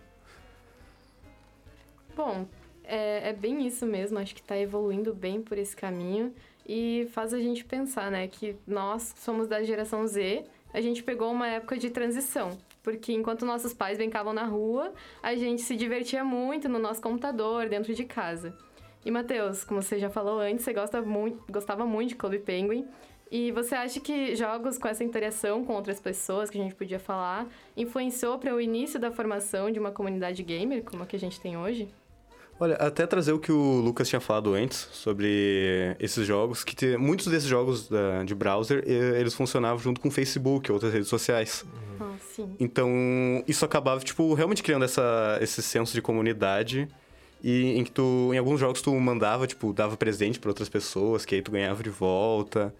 Bom, 2.16 2.48
é, 2.86 3.30
é 3.30 3.34
bem 3.34 3.68
isso 3.68 3.86
mesmo, 3.86 4.18
acho 4.18 4.34
que 4.34 4.42
tá 4.42 4.58
evoluindo 4.58 5.14
bem 5.14 5.42
por 5.42 5.58
esse 5.58 5.76
caminho 5.76 6.34
e 6.66 7.08
faz 7.12 7.34
a 7.34 7.40
gente 7.40 7.66
pensar, 7.66 8.10
né, 8.10 8.28
que 8.28 8.56
nós 8.66 9.14
somos 9.18 9.48
da 9.48 9.62
geração 9.62 10.08
Z, 10.08 10.46
a 10.74 10.82
gente 10.82 11.04
pegou 11.04 11.32
uma 11.32 11.48
época 11.48 11.78
de 11.78 11.90
transição, 11.90 12.58
porque 12.82 13.12
enquanto 13.14 13.46
nossos 13.46 13.74
pais 13.74 13.98
brincavam 13.98 14.34
na 14.34 14.46
rua, 14.46 14.94
a 15.22 15.36
gente 15.36 15.62
se 15.62 15.76
divertia 15.76 16.24
muito 16.24 16.70
no 16.70 16.80
nosso 16.80 17.02
computador, 17.02 17.68
dentro 17.68 17.94
de 17.94 18.04
casa. 18.06 18.58
E 19.06 19.12
Matheus, 19.12 19.64
como 19.64 19.82
você 19.82 20.00
já 20.00 20.10
falou 20.10 20.40
antes, 20.40 20.66
você 20.66 20.74
gosta 20.74 21.02
muito, 21.02 21.40
gostava 21.52 21.86
muito 21.86 22.10
de 22.10 22.16
Clube 22.16 22.40
Penguin. 22.40 22.86
E 23.32 23.52
você 23.52 23.76
acha 23.76 24.00
que 24.00 24.36
jogos 24.36 24.78
com 24.78 24.88
essa 24.88 25.04
interação 25.04 25.64
com 25.64 25.74
outras 25.74 26.00
pessoas 26.00 26.50
que 26.50 26.60
a 26.60 26.64
gente 26.64 26.76
podia 26.76 27.00
falar 27.00 27.48
influenciou 27.76 28.38
para 28.38 28.54
o 28.54 28.62
início 28.62 29.00
da 29.00 29.12
formação 29.12 29.72
de 29.72 29.80
uma 29.80 29.92
comunidade 29.92 30.42
gamer 30.44 30.84
como 30.84 31.04
a 31.04 31.06
que 31.06 31.16
a 31.16 31.20
gente 31.20 31.40
tem 31.40 31.58
hoje? 31.58 31.88
Olha, 32.60 32.76
até 32.76 33.06
trazer 33.06 33.34
o 33.34 33.40
que 33.40 33.52
o 33.52 33.82
Lucas 33.82 34.08
tinha 34.08 34.22
falado 34.22 34.54
antes 34.54 34.78
sobre 34.94 35.96
esses 36.00 36.26
jogos, 36.26 36.64
que 36.64 36.74
te- 36.74 36.96
muitos 36.98 37.28
desses 37.28 37.50
jogos 37.50 37.90
da- 37.90 38.24
de 38.24 38.34
browser, 38.34 38.82
eles 38.88 39.34
funcionavam 39.34 39.78
junto 39.80 40.00
com 40.00 40.08
o 40.08 40.12
Facebook, 40.12 40.72
outras 40.72 40.94
redes 40.94 41.10
sociais. 41.10 41.66
Ah, 42.00 42.14
sim. 42.34 42.56
Então, 42.60 42.90
isso 43.46 43.66
acabava, 43.66 44.00
tipo, 44.00 44.34
realmente 44.34 44.64
criando 44.64 44.86
essa, 44.86 45.38
esse 45.42 45.62
senso 45.62 45.94
de 45.94 46.02
comunidade. 46.02 46.88
E 47.48 47.78
em 47.78 47.84
que 47.84 47.92
tu, 47.92 48.32
em 48.34 48.40
alguns 48.40 48.60
jogos, 48.60 48.82
tu 48.82 48.92
mandava, 49.00 49.46
tipo, 49.46 49.72
dava 49.72 49.96
presente 49.96 50.40
para 50.40 50.50
outras 50.50 50.68
pessoas, 50.68 51.26
que 51.26 51.36
aí 51.36 51.44
tu 51.44 51.52
ganhava 51.52 51.84
de 51.84 51.92
volta. 51.92 52.74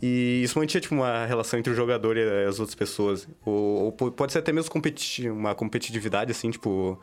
E 0.00 0.42
isso 0.44 0.56
mantinha, 0.60 0.80
tipo, 0.80 0.94
uma 0.94 1.26
relação 1.26 1.58
entre 1.58 1.72
o 1.72 1.74
jogador 1.76 2.16
e 2.16 2.46
as 2.46 2.60
outras 2.60 2.76
pessoas. 2.76 3.26
Ou, 3.44 3.86
ou 3.86 3.92
po- 3.92 4.12
pode 4.12 4.30
ser 4.30 4.38
até 4.38 4.52
mesmo 4.52 4.70
competi 4.70 5.28
uma 5.28 5.56
competitividade, 5.56 6.30
assim, 6.30 6.50
tipo... 6.52 7.02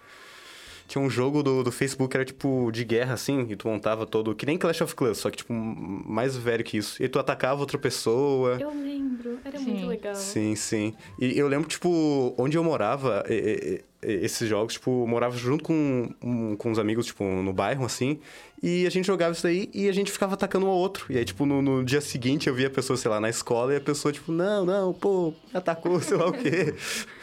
Tinha 0.87 1.01
um 1.03 1.09
jogo 1.09 1.43
do, 1.43 1.63
do 1.63 1.71
Facebook 1.71 2.09
que 2.11 2.15
era, 2.17 2.23
tipo, 2.25 2.71
de 2.71 2.85
guerra, 2.85 3.13
assim, 3.15 3.45
e 3.49 3.55
tu 3.57 3.67
montava 3.67 4.05
todo... 4.05 4.33
Que 4.33 4.45
nem 4.45 4.57
Clash 4.57 4.79
of 4.81 4.95
Clans, 4.95 5.17
só 5.17 5.29
que, 5.29 5.37
tipo, 5.37 5.51
mais 5.53 6.37
velho 6.37 6.63
que 6.63 6.77
isso. 6.77 7.03
E 7.03 7.09
tu 7.09 7.19
atacava 7.19 7.59
outra 7.59 7.77
pessoa. 7.77 8.57
Eu 8.59 8.69
lembro, 8.69 9.37
era 9.43 9.59
muito 9.59 9.79
Sim. 9.81 9.85
legal. 9.87 10.15
Sim, 10.15 10.55
sim. 10.55 10.93
E 11.19 11.37
eu 11.37 11.47
lembro, 11.49 11.67
tipo, 11.67 12.33
onde 12.37 12.57
eu 12.57 12.63
morava, 12.63 13.21
e- 13.29 13.81
e- 14.03 14.07
e- 14.09 14.25
esses 14.25 14.47
jogos, 14.47 14.73
tipo, 14.75 15.03
eu 15.03 15.07
morava 15.07 15.35
junto 15.35 15.61
com, 15.63 16.09
um- 16.23 16.55
com 16.55 16.71
uns 16.71 16.79
amigos, 16.79 17.05
tipo, 17.07 17.23
no 17.25 17.51
bairro, 17.51 17.83
assim, 17.85 18.19
e 18.63 18.87
a 18.87 18.89
gente 18.89 19.05
jogava 19.05 19.33
isso 19.33 19.43
daí 19.43 19.69
e 19.73 19.89
a 19.89 19.91
gente 19.91 20.09
ficava 20.09 20.35
atacando 20.35 20.67
um 20.67 20.69
ao 20.69 20.77
outro. 20.77 21.05
E 21.09 21.17
aí, 21.17 21.25
tipo, 21.25 21.45
no, 21.45 21.61
no 21.61 21.83
dia 21.83 21.99
seguinte 21.99 22.47
eu 22.47 22.55
via 22.55 22.67
a 22.67 22.71
pessoa, 22.71 22.95
sei 22.95 23.11
lá, 23.11 23.19
na 23.19 23.29
escola 23.29 23.73
e 23.73 23.75
a 23.77 23.81
pessoa, 23.81 24.11
tipo, 24.13 24.31
não, 24.31 24.65
não, 24.65 24.93
pô, 24.93 25.33
atacou, 25.53 25.99
sei 25.99 26.15
lá 26.15 26.27
o 26.27 26.31
quê. 26.31 26.73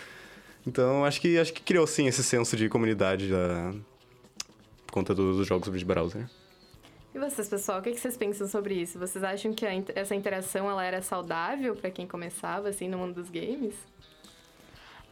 Então, 0.67 1.05
acho 1.05 1.21
que, 1.21 1.39
acho 1.39 1.53
que 1.53 1.63
criou, 1.63 1.87
sim, 1.87 2.07
esse 2.07 2.23
senso 2.25 2.57
de 2.57 2.69
comunidade 2.69 3.29
já, 3.29 3.73
por 4.87 4.93
conta 4.93 5.15
do- 5.15 5.37
dos 5.37 5.47
jogos 5.47 5.79
de 5.79 5.85
browser. 5.85 6.29
E 7.15 7.19
vocês, 7.19 7.49
pessoal, 7.49 7.79
o 7.79 7.83
que 7.83 7.93
que 7.93 8.01
vocês 8.01 8.17
pensam 8.17 8.49
sobre 8.49 8.75
isso? 8.75 8.99
Vocês 8.99 9.23
acham 9.23 9.53
que 9.53 9.65
a 9.65 9.71
essa 9.95 10.15
interação 10.15 10.69
ela 10.69 10.83
era 10.85 11.01
saudável 11.03 11.77
pra 11.77 11.91
quem 11.91 12.07
começava 12.07 12.69
assim 12.69 12.89
no 12.89 12.99
mundo 12.99 13.15
dos 13.15 13.31
games? 13.31 13.75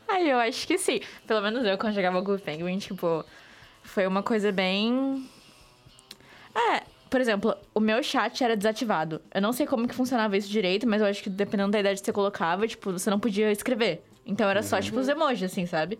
Ah, 0.08 0.20
eu 0.20 0.38
acho 0.38 0.66
que 0.66 0.76
sim. 0.78 1.00
Pelo 1.26 1.40
menos 1.42 1.64
eu, 1.64 1.78
quando 1.78 1.94
jogava 1.94 2.20
Good 2.20 2.42
Penguin, 2.42 2.78
tipo, 2.78 3.24
foi 3.84 4.06
uma 4.06 4.22
coisa 4.22 4.50
bem. 4.50 5.28
É, 6.54 6.82
por 7.08 7.20
exemplo, 7.20 7.54
o 7.74 7.78
meu 7.78 8.02
chat 8.02 8.42
era 8.42 8.56
desativado. 8.56 9.22
Eu 9.32 9.40
não 9.40 9.52
sei 9.52 9.64
como 9.66 9.86
que 9.86 9.94
funcionava 9.94 10.36
isso 10.36 10.48
direito, 10.48 10.88
mas 10.88 11.00
eu 11.00 11.06
acho 11.06 11.22
que 11.22 11.30
dependendo 11.30 11.70
da 11.70 11.78
idade 11.80 12.00
que 12.00 12.06
você 12.06 12.12
colocava, 12.12 12.66
tipo, 12.66 12.90
você 12.90 13.08
não 13.10 13.20
podia 13.20 13.52
escrever. 13.52 14.02
Então 14.24 14.48
era 14.48 14.62
só, 14.62 14.80
tipo, 14.80 14.98
os 15.00 15.08
emojis, 15.08 15.50
assim, 15.50 15.66
sabe? 15.66 15.98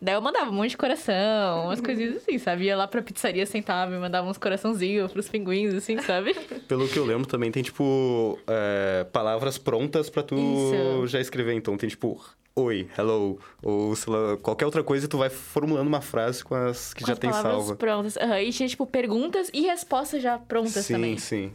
Daí 0.00 0.14
eu 0.14 0.20
mandava 0.20 0.50
um 0.50 0.52
monte 0.54 0.70
de 0.70 0.76
coração, 0.76 1.64
umas 1.64 1.80
coisinhas 1.80 2.16
assim, 2.16 2.38
sabe? 2.38 2.64
Ia 2.64 2.76
lá 2.76 2.86
pra 2.86 3.00
pizzaria, 3.00 3.46
sentava 3.46 3.94
e 3.94 3.98
mandava 3.98 4.28
uns 4.28 4.36
coraçãozinhos 4.36 5.10
pros 5.10 5.28
pinguins, 5.28 5.72
assim, 5.72 5.98
sabe? 6.00 6.34
Pelo 6.68 6.86
que 6.86 6.98
eu 6.98 7.04
lembro, 7.04 7.26
também 7.26 7.50
tem, 7.50 7.62
tipo, 7.62 8.38
é, 8.46 9.04
palavras 9.04 9.56
prontas 9.56 10.10
pra 10.10 10.22
tu 10.22 10.36
Isso. 10.36 11.06
já 11.06 11.18
escrever. 11.18 11.54
Então 11.54 11.78
tem, 11.78 11.88
tipo, 11.88 12.22
oi, 12.54 12.88
hello, 12.98 13.38
ou 13.62 13.96
sei 13.96 14.12
lá, 14.12 14.36
qualquer 14.36 14.66
outra 14.66 14.84
coisa 14.84 15.06
e 15.06 15.08
tu 15.08 15.16
vai 15.16 15.30
formulando 15.30 15.86
uma 15.86 16.02
frase 16.02 16.44
com 16.44 16.54
as 16.54 16.92
que 16.92 17.00
Com 17.00 17.06
já 17.06 17.12
as 17.14 17.18
tem 17.18 17.30
palavras 17.30 17.52
salva. 17.54 17.76
prontas. 17.76 18.16
Aham, 18.18 18.40
E 18.40 18.52
tinha, 18.52 18.68
tipo, 18.68 18.86
perguntas 18.86 19.50
e 19.54 19.62
respostas 19.62 20.22
já 20.22 20.38
prontas 20.38 20.84
sim, 20.84 20.92
também. 20.92 21.16
sim. 21.16 21.52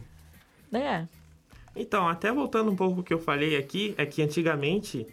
Daí 0.70 0.82
é. 0.82 1.08
Então, 1.76 2.08
até 2.08 2.30
voltando 2.32 2.70
um 2.70 2.76
pouco 2.76 2.98
ao 2.98 3.04
que 3.04 3.14
eu 3.14 3.18
falei 3.18 3.56
aqui, 3.56 3.94
é 3.96 4.04
que 4.04 4.20
antigamente 4.22 5.06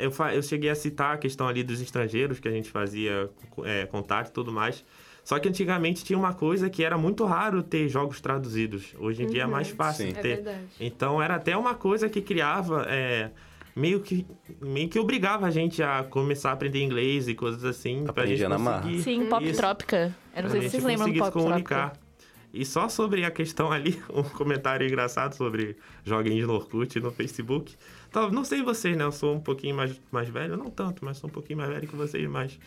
eu, 0.00 0.12
eu 0.32 0.42
cheguei 0.42 0.70
a 0.70 0.74
citar 0.74 1.14
a 1.14 1.18
questão 1.18 1.46
ali 1.46 1.62
dos 1.62 1.80
estrangeiros 1.80 2.40
que 2.40 2.48
a 2.48 2.50
gente 2.50 2.70
fazia 2.70 3.30
é, 3.64 3.86
contato 3.86 4.28
e 4.28 4.32
tudo 4.32 4.52
mais. 4.52 4.84
Só 5.22 5.38
que 5.38 5.48
antigamente 5.48 6.02
tinha 6.02 6.18
uma 6.18 6.32
coisa 6.32 6.70
que 6.70 6.82
era 6.82 6.96
muito 6.96 7.24
raro 7.24 7.62
ter 7.62 7.88
jogos 7.88 8.20
traduzidos. 8.20 8.94
Hoje 8.98 9.22
em 9.22 9.26
dia 9.26 9.42
é 9.42 9.46
mais 9.46 9.68
fácil 9.68 10.06
Sim. 10.06 10.12
É 10.16 10.20
ter. 10.20 10.34
verdade. 10.36 10.66
Então 10.80 11.22
era 11.22 11.36
até 11.36 11.56
uma 11.56 11.74
coisa 11.74 12.08
que 12.08 12.20
criava. 12.20 12.86
é, 12.88 13.30
meio 13.74 14.00
que 14.00 14.26
meio 14.60 14.88
que 14.88 14.98
obrigava 14.98 15.46
a 15.46 15.50
gente 15.50 15.82
a 15.82 16.02
começar 16.04 16.50
a 16.50 16.52
aprender 16.52 16.82
inglês 16.82 17.28
e 17.28 17.34
coisas 17.34 17.64
assim 17.64 18.02
pra 18.02 18.10
Aprendia 18.10 18.36
gente 18.36 18.48
na 18.48 18.58
marra. 18.58 18.90
Sim, 18.98 19.26
Pop 19.26 19.44
Isso. 19.44 19.56
Trópica. 19.56 20.14
Eu 20.34 20.42
não 20.42 20.50
sei 20.50 20.62
se 20.62 20.70
vocês 20.70 20.84
lembram 20.84 21.10
do 21.10 21.18
Pop 21.18 21.26
se 21.26 21.32
comunicar. 21.32 21.90
Trópica. 21.90 22.10
E 22.52 22.64
só 22.64 22.88
sobre 22.88 23.24
a 23.24 23.30
questão 23.30 23.70
ali, 23.70 24.00
um 24.12 24.22
comentário 24.22 24.86
engraçado 24.86 25.34
sobre 25.34 25.76
joguinhos 26.04 26.46
no 26.46 26.54
Orkut 26.54 26.98
no 27.00 27.12
Facebook. 27.12 27.76
Então, 28.10 28.28
não 28.28 28.44
sei 28.44 28.60
vocês, 28.60 28.96
né? 28.96 29.04
Eu 29.04 29.12
sou 29.12 29.36
um 29.36 29.40
pouquinho 29.40 29.76
mais, 29.76 29.98
mais 30.10 30.28
velho, 30.28 30.56
não 30.56 30.68
tanto, 30.68 31.04
mas 31.04 31.16
sou 31.16 31.30
um 31.30 31.32
pouquinho 31.32 31.58
mais 31.58 31.70
velho 31.70 31.86
que 31.86 31.94
vocês, 31.94 32.28
mas 32.28 32.58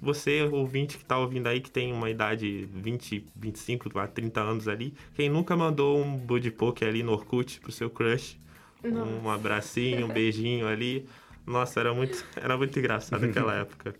você, 0.00 0.42
ouvinte 0.44 0.96
que 0.96 1.04
tá 1.04 1.18
ouvindo 1.18 1.46
aí, 1.46 1.60
que 1.60 1.70
tem 1.70 1.92
uma 1.92 2.08
idade 2.08 2.66
20, 2.72 3.26
25, 3.36 3.98
a 3.98 4.06
30 4.06 4.40
anos 4.40 4.66
ali, 4.66 4.94
quem 5.14 5.28
nunca 5.28 5.54
mandou 5.54 6.02
um 6.02 6.16
buddy 6.16 6.50
poke 6.50 6.86
ali 6.86 7.02
no 7.02 7.12
Orkut 7.12 7.60
pro 7.60 7.70
seu 7.70 7.90
crush? 7.90 8.38
Um 8.82 9.28
abracinho, 9.28 10.06
um 10.06 10.08
beijinho 10.08 10.66
ali. 10.66 11.06
Nossa, 11.46 11.80
era 11.80 11.92
muito, 11.92 12.24
era 12.34 12.56
muito 12.56 12.78
engraçado 12.78 13.24
aquela 13.26 13.54
época. 13.54 13.94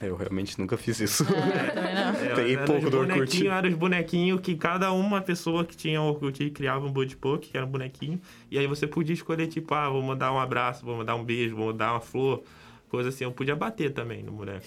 Eu 0.00 0.16
realmente 0.16 0.58
nunca 0.58 0.76
fiz 0.78 0.98
isso. 1.00 1.24
É. 1.24 2.00
É, 2.20 2.52
era 2.52 2.64
pouco 2.64 2.84
os 2.84 2.90
do 2.90 2.98
Orkut. 2.98 3.14
bonequinhos, 3.14 3.52
Eram 3.52 3.68
os 3.68 3.74
bonequinhos 3.74 4.40
que 4.40 4.56
cada 4.56 4.92
uma 4.92 5.20
pessoa 5.20 5.64
que 5.64 5.76
tinha 5.76 6.00
Orkut 6.00 6.50
criava 6.50 6.86
um 6.86 6.92
Budpoke, 6.92 7.50
que 7.50 7.56
era 7.56 7.66
um 7.66 7.68
bonequinho. 7.68 8.20
E 8.50 8.58
aí 8.58 8.66
você 8.66 8.86
podia 8.86 9.14
escolher, 9.14 9.46
tipo, 9.46 9.74
ah, 9.74 9.88
vou 9.88 10.02
mandar 10.02 10.32
um 10.32 10.38
abraço, 10.38 10.84
vou 10.84 10.96
mandar 10.96 11.14
um 11.16 11.24
beijo, 11.24 11.56
vou 11.56 11.66
mandar 11.66 11.92
uma 11.92 12.00
flor. 12.00 12.42
Coisa 12.88 13.08
assim, 13.10 13.24
eu 13.24 13.32
podia 13.32 13.54
bater 13.54 13.92
também 13.92 14.22
no 14.22 14.32
boneco. 14.32 14.66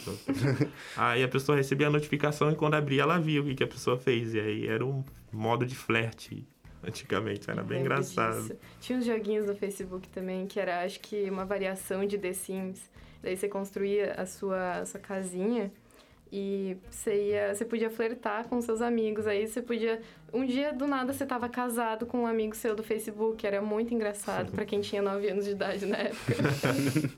aí 0.95 1.23
a 1.23 1.27
pessoa 1.27 1.57
recebia 1.57 1.87
a 1.87 1.89
notificação 1.89 2.51
e 2.51 2.55
quando 2.55 2.75
abria 2.75 3.01
ela 3.03 3.19
via 3.19 3.41
o 3.41 3.45
que, 3.45 3.55
que 3.55 3.63
a 3.63 3.67
pessoa 3.67 3.97
fez. 3.97 4.33
E 4.33 4.39
aí 4.39 4.67
era 4.67 4.85
um 4.85 5.03
modo 5.31 5.65
de 5.65 5.75
flerte 5.75 6.45
antigamente, 6.83 7.49
era 7.49 7.63
bem 7.63 7.81
engraçado. 7.81 8.41
disso. 8.41 8.55
Tinha 8.79 8.99
uns 8.99 9.05
joguinhos 9.05 9.45
no 9.45 9.55
Facebook 9.55 10.07
também, 10.09 10.45
que 10.47 10.59
era, 10.59 10.83
acho 10.83 10.99
que, 10.99 11.29
uma 11.29 11.45
variação 11.45 12.05
de 12.05 12.17
The 12.17 12.33
Sims. 12.33 12.91
Daí 13.23 13.37
você 13.37 13.47
construía 13.47 14.13
a 14.17 14.25
sua, 14.25 14.79
a 14.79 14.85
sua 14.85 14.99
casinha 14.99 15.71
e 16.29 16.75
você, 16.89 17.29
ia, 17.29 17.55
você 17.55 17.63
podia 17.63 17.89
flertar 17.89 18.47
com 18.49 18.59
seus 18.59 18.81
amigos. 18.81 19.25
Aí 19.25 19.47
você 19.47 19.61
podia... 19.61 20.01
Um 20.33 20.45
dia, 20.45 20.73
do 20.73 20.85
nada, 20.85 21.13
você 21.13 21.25
tava 21.25 21.47
casado 21.47 22.05
com 22.05 22.23
um 22.23 22.27
amigo 22.27 22.53
seu 22.53 22.75
do 22.75 22.83
Facebook. 22.83 23.45
Era 23.47 23.61
muito 23.61 23.93
engraçado 23.93 24.51
pra 24.51 24.65
quem 24.65 24.81
tinha 24.81 25.01
9 25.01 25.29
anos 25.29 25.45
de 25.45 25.51
idade 25.51 25.85
na 25.85 25.97
época. 25.97 26.33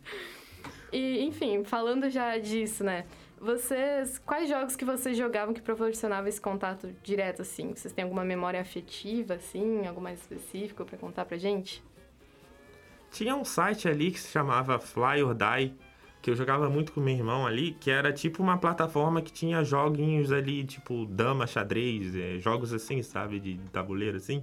e, 0.93 1.23
enfim, 1.23 1.63
falando 1.63 2.07
já 2.09 2.37
disso, 2.37 2.83
né? 2.83 3.05
Vocês... 3.39 4.19
Quais 4.19 4.47
jogos 4.47 4.75
que 4.75 4.85
vocês 4.85 5.17
jogavam 5.17 5.53
que 5.53 5.61
proporcionavam 5.61 6.27
esse 6.27 6.41
contato 6.41 6.93
direto, 7.01 7.41
assim? 7.41 7.73
Vocês 7.73 7.93
têm 7.93 8.03
alguma 8.03 8.25
memória 8.25 8.59
afetiva, 8.59 9.35
assim? 9.35 9.87
Algo 9.87 10.01
mais 10.01 10.19
específico 10.19 10.85
pra 10.85 10.97
contar 10.97 11.25
pra 11.25 11.37
gente? 11.37 11.81
Tinha 13.11 13.33
um 13.33 13.45
site 13.45 13.87
ali 13.87 14.11
que 14.11 14.19
se 14.19 14.27
chamava 14.27 14.77
Fly 14.77 15.23
or 15.23 15.33
Die, 15.33 15.73
que 16.25 16.31
eu 16.31 16.35
jogava 16.35 16.67
muito 16.67 16.91
com 16.91 16.99
meu 16.99 17.13
irmão 17.13 17.45
ali, 17.45 17.73
que 17.79 17.91
era 17.91 18.11
tipo 18.11 18.41
uma 18.41 18.57
plataforma 18.57 19.21
que 19.21 19.31
tinha 19.31 19.63
joguinhos 19.63 20.31
ali, 20.31 20.63
tipo 20.63 21.05
dama, 21.05 21.45
xadrez, 21.45 22.15
eh, 22.15 22.39
jogos 22.39 22.73
assim, 22.73 23.03
sabe, 23.03 23.39
de 23.39 23.59
tabuleiro 23.71 24.17
assim. 24.17 24.41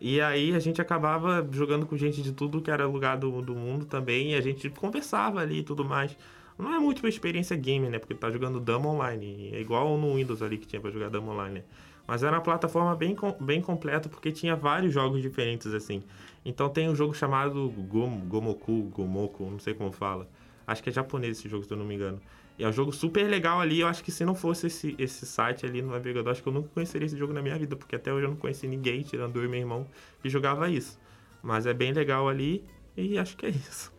E 0.00 0.20
aí 0.20 0.54
a 0.54 0.60
gente 0.60 0.80
acabava 0.80 1.44
jogando 1.50 1.86
com 1.86 1.96
gente 1.96 2.22
de 2.22 2.30
tudo 2.30 2.62
que 2.62 2.70
era 2.70 2.86
lugar 2.86 3.18
do, 3.18 3.42
do 3.42 3.52
mundo 3.52 3.84
também, 3.84 4.30
e 4.30 4.34
a 4.36 4.40
gente 4.40 4.70
conversava 4.70 5.40
ali 5.40 5.58
e 5.58 5.62
tudo 5.64 5.84
mais. 5.84 6.16
Não 6.56 6.72
é 6.72 6.78
muito 6.78 7.00
uma 7.00 7.08
experiência 7.08 7.56
game, 7.56 7.88
né? 7.88 7.98
Porque 7.98 8.14
tá 8.14 8.30
jogando 8.30 8.60
dama 8.60 8.88
online. 8.88 9.50
É 9.52 9.60
igual 9.60 9.98
no 9.98 10.14
Windows 10.14 10.40
ali 10.40 10.56
que 10.56 10.68
tinha 10.68 10.80
pra 10.80 10.92
jogar 10.92 11.08
dama 11.08 11.32
online, 11.32 11.54
né? 11.56 11.64
Mas 12.06 12.22
era 12.22 12.36
uma 12.36 12.42
plataforma 12.42 12.94
bem, 12.94 13.16
bem 13.40 13.60
completa, 13.60 14.08
porque 14.08 14.30
tinha 14.30 14.54
vários 14.54 14.94
jogos 14.94 15.20
diferentes, 15.20 15.74
assim. 15.74 16.00
Então 16.44 16.68
tem 16.68 16.88
um 16.88 16.94
jogo 16.94 17.12
chamado 17.12 17.68
Gom, 17.88 18.20
Gomoku, 18.28 18.82
Gomoku, 18.94 19.50
não 19.50 19.58
sei 19.58 19.74
como 19.74 19.90
fala. 19.90 20.28
Acho 20.66 20.82
que 20.82 20.90
é 20.90 20.92
japonês 20.92 21.38
esse 21.38 21.48
jogo, 21.48 21.64
se 21.64 21.72
eu 21.72 21.76
não 21.76 21.84
me 21.84 21.94
engano. 21.94 22.20
E 22.58 22.64
é 22.64 22.68
um 22.68 22.72
jogo 22.72 22.92
super 22.92 23.24
legal 23.28 23.60
ali. 23.60 23.80
Eu 23.80 23.88
acho 23.88 24.04
que 24.04 24.12
se 24.12 24.24
não 24.24 24.34
fosse 24.34 24.66
esse, 24.66 24.94
esse 24.98 25.26
site 25.26 25.64
ali 25.66 25.82
no 25.82 25.90
navegador, 25.90 26.30
acho 26.32 26.42
que 26.42 26.48
eu 26.48 26.52
nunca 26.52 26.68
conheceria 26.68 27.06
esse 27.06 27.16
jogo 27.16 27.32
na 27.32 27.42
minha 27.42 27.58
vida, 27.58 27.74
porque 27.76 27.96
até 27.96 28.12
hoje 28.12 28.26
eu 28.26 28.30
não 28.30 28.36
conheci 28.36 28.66
ninguém, 28.66 29.02
tirando 29.02 29.38
eu 29.38 29.44
e 29.44 29.48
meu 29.48 29.58
irmão, 29.60 29.86
que 30.20 30.28
jogava 30.28 30.68
isso. 30.68 30.98
Mas 31.42 31.66
é 31.66 31.74
bem 31.74 31.92
legal 31.92 32.28
ali 32.28 32.64
e 32.96 33.18
acho 33.18 33.36
que 33.36 33.46
é 33.46 33.50
isso. 33.50 33.92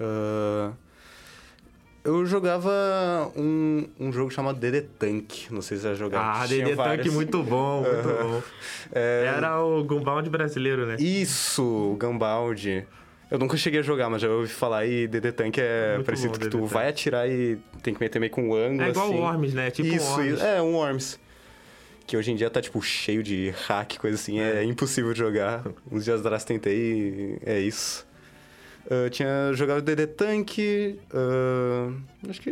Ah, 0.00 0.72
eu 2.04 2.26
jogava 2.26 3.30
um, 3.36 3.86
um 4.00 4.12
jogo 4.12 4.30
chamado 4.30 4.58
DD 4.58 4.82
Tank. 4.98 5.50
Não 5.50 5.62
sei 5.62 5.76
se 5.76 5.82
você 5.84 5.88
já 5.90 5.94
jogou. 5.94 6.18
Ah, 6.18 6.44
DD 6.46 6.74
Tank 6.74 7.06
muito 7.12 7.42
bom, 7.42 7.82
muito 7.82 8.22
bom. 8.22 8.42
É, 8.92 9.32
Era 9.36 9.62
o 9.62 9.84
Gunbound 9.84 10.28
brasileiro, 10.28 10.84
né? 10.84 10.96
Isso, 10.98 11.62
o 11.62 11.96
Gunbound. 11.96 12.86
Eu 13.32 13.38
nunca 13.38 13.56
cheguei 13.56 13.80
a 13.80 13.82
jogar, 13.82 14.10
mas 14.10 14.20
já 14.20 14.28
ouvi 14.28 14.52
falar 14.52 14.84
e 14.84 15.08
DD 15.08 15.32
Tank 15.32 15.56
é 15.56 15.94
Muito 15.94 16.04
parecido 16.04 16.28
bom, 16.28 16.32
que 16.34 16.38
DD 16.40 16.50
tu 16.50 16.58
Tank. 16.58 16.70
vai 16.70 16.88
atirar 16.90 17.26
e 17.30 17.56
tem 17.82 17.94
que 17.94 18.00
meter 18.00 18.18
meio 18.18 18.30
com 18.30 18.42
um 18.50 18.54
ângulo, 18.54 18.82
É 18.82 18.90
igual 18.90 19.06
assim. 19.06 19.14
o 19.16 19.20
Worms, 19.20 19.54
né? 19.54 19.70
Tipo 19.70 19.88
um 19.88 19.96
isso, 19.96 20.10
Worms. 20.10 20.34
isso. 20.34 20.44
É, 20.44 20.60
um 20.60 20.74
Worms. 20.74 21.20
Que 22.06 22.14
hoje 22.14 22.30
em 22.30 22.36
dia 22.36 22.50
tá, 22.50 22.60
tipo, 22.60 22.82
cheio 22.82 23.22
de 23.22 23.48
hack, 23.66 23.96
coisa 23.96 24.16
assim. 24.16 24.38
É, 24.38 24.62
impossível 24.64 25.14
de 25.14 25.18
jogar. 25.20 25.64
Uns 25.90 26.04
dias 26.04 26.20
atrás 26.20 26.44
tentei 26.44 26.76
e 26.76 27.38
é 27.46 27.58
isso. 27.58 28.06
Ah, 28.90 29.08
tinha 29.08 29.50
jogado 29.54 29.80
DD 29.80 30.08
Tank. 30.08 30.58
ah, 31.14 31.90
acho 32.28 32.38
que 32.42 32.50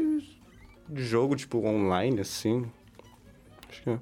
de 0.88 1.04
jogo, 1.04 1.36
tipo, 1.36 1.58
online, 1.58 2.20
assim. 2.22 2.64
Acho 3.68 3.82
que 3.82 3.90
é. 3.90 3.98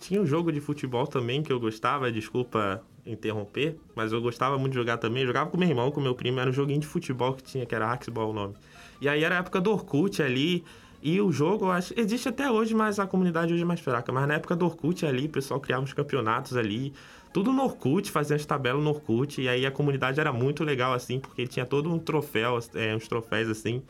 Tinha 0.00 0.20
um 0.22 0.26
jogo 0.26 0.52
de 0.52 0.60
futebol 0.60 1.08
também 1.08 1.42
que 1.42 1.52
eu 1.52 1.58
gostava, 1.58 2.12
desculpa 2.12 2.84
interromper, 3.06 3.76
mas 3.94 4.12
eu 4.12 4.20
gostava 4.20 4.58
muito 4.58 4.72
de 4.72 4.78
jogar 4.78 4.98
também. 4.98 5.22
Eu 5.22 5.28
jogava 5.28 5.48
com 5.50 5.56
meu 5.56 5.68
irmão, 5.68 5.90
com 5.90 6.00
meu 6.00 6.14
primo, 6.14 6.40
era 6.40 6.50
um 6.50 6.52
joguinho 6.52 6.80
de 6.80 6.86
futebol 6.86 7.34
que 7.34 7.42
tinha, 7.42 7.64
que 7.64 7.74
era 7.74 7.90
Axball 7.90 8.30
o 8.30 8.32
nome. 8.32 8.54
E 9.00 9.08
aí 9.08 9.22
era 9.22 9.36
a 9.36 9.38
época 9.38 9.60
do 9.60 9.70
Orkut 9.70 10.22
ali, 10.22 10.64
e 11.02 11.20
o 11.20 11.30
jogo, 11.30 11.70
acho, 11.70 11.94
existe 11.96 12.28
até 12.28 12.50
hoje, 12.50 12.74
mas 12.74 12.98
a 12.98 13.06
comunidade 13.06 13.52
hoje 13.52 13.62
é 13.62 13.66
mais 13.66 13.80
fraca. 13.80 14.10
Mas 14.10 14.26
na 14.26 14.34
época 14.34 14.56
do 14.56 14.64
Orkut 14.64 15.06
ali, 15.06 15.26
o 15.26 15.28
pessoal 15.28 15.60
criava 15.60 15.82
uns 15.82 15.92
campeonatos 15.92 16.56
ali, 16.56 16.92
tudo 17.32 17.52
no 17.52 17.62
Orkut, 17.62 18.10
fazia 18.10 18.34
as 18.34 18.44
tabelas 18.44 18.82
no 18.82 18.90
Orkut, 18.90 19.40
e 19.40 19.48
aí 19.48 19.66
a 19.66 19.70
comunidade 19.70 20.18
era 20.18 20.32
muito 20.32 20.64
legal 20.64 20.92
assim, 20.92 21.20
porque 21.20 21.46
tinha 21.46 21.66
todo 21.66 21.92
um 21.92 21.98
troféu, 21.98 22.58
é, 22.74 22.96
uns 22.96 23.06
troféus 23.06 23.48
assim, 23.48 23.82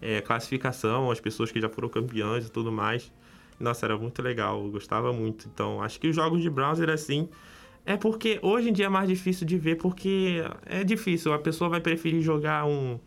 é, 0.00 0.20
classificação, 0.20 1.10
as 1.10 1.20
pessoas 1.20 1.50
que 1.52 1.60
já 1.60 1.68
foram 1.68 1.88
campeãs 1.88 2.46
e 2.46 2.50
tudo 2.50 2.72
mais. 2.72 3.12
Nossa, 3.58 3.86
era 3.86 3.96
muito 3.96 4.22
legal, 4.22 4.64
eu 4.64 4.70
gostava 4.70 5.12
muito. 5.12 5.48
Então, 5.52 5.82
acho 5.82 6.00
que 6.00 6.08
os 6.08 6.16
jogos 6.16 6.40
de 6.40 6.48
browser, 6.48 6.90
assim, 6.90 7.28
é 7.84 7.96
porque 7.96 8.38
hoje 8.42 8.70
em 8.70 8.72
dia 8.72 8.86
é 8.86 8.88
mais 8.88 9.08
difícil 9.08 9.46
de 9.46 9.58
ver, 9.58 9.76
porque 9.76 10.42
é 10.66 10.84
difícil. 10.84 11.32
A 11.32 11.38
pessoa 11.38 11.68
vai 11.68 11.80
preferir 11.80 12.20
jogar 12.20 12.64
um, 12.64 12.98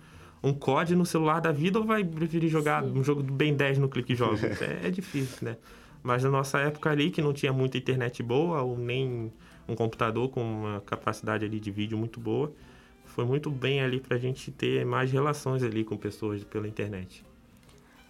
um 0.44 0.54
COD 0.54 0.96
no 0.96 1.06
celular 1.06 1.40
da 1.40 1.52
vida 1.52 1.80
ou 1.80 1.86
vai 1.86 2.04
preferir 2.04 2.50
jogar 2.50 2.84
um 2.84 3.04
jogo 3.04 3.24
do 3.24 3.34
Ben 3.34 3.56
10 3.56 3.78
no 3.78 3.88
Clique 3.88 4.16
Jogos? 4.16 4.44
é, 4.62 4.88
é 4.88 4.90
difícil, 4.90 5.48
né? 5.48 5.58
Mas 6.04 6.24
na 6.24 6.30
nossa 6.30 6.60
época 6.60 6.90
ali, 6.90 7.10
que 7.10 7.22
não 7.22 7.34
tinha 7.34 7.52
muita 7.52 7.78
internet 7.78 8.22
boa, 8.22 8.62
ou 8.62 8.78
nem 8.78 9.32
um 9.68 9.76
computador 9.76 10.30
com 10.30 10.42
uma 10.42 10.82
capacidade 10.82 11.44
ali 11.44 11.60
de 11.60 11.72
vídeo 11.72 11.98
muito 11.98 12.20
boa, 12.20 12.54
foi 13.06 13.26
muito 13.26 13.50
bem 13.50 13.82
ali 13.82 14.00
pra 14.00 14.18
gente 14.18 14.52
ter 14.52 14.86
mais 14.86 15.12
relações 15.12 15.64
ali 15.64 15.84
com 15.84 15.98
pessoas 15.98 16.44
pela 16.44 16.68
internet. 16.68 17.24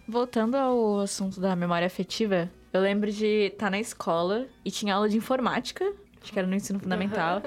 Voltando 0.06 0.56
ao 0.56 1.00
assunto 1.00 1.40
da 1.40 1.56
memória 1.56 1.86
afetiva, 1.86 2.50
eu 2.72 2.80
lembro 2.80 3.10
de 3.10 3.46
estar 3.46 3.70
na 3.70 3.80
escola 3.80 4.46
e 4.64 4.70
tinha 4.70 4.94
aula 4.94 5.08
de 5.08 5.16
informática, 5.16 5.90
acho 6.26 6.32
que 6.32 6.38
era 6.38 6.48
no 6.48 6.54
ensino 6.54 6.80
fundamental, 6.80 7.40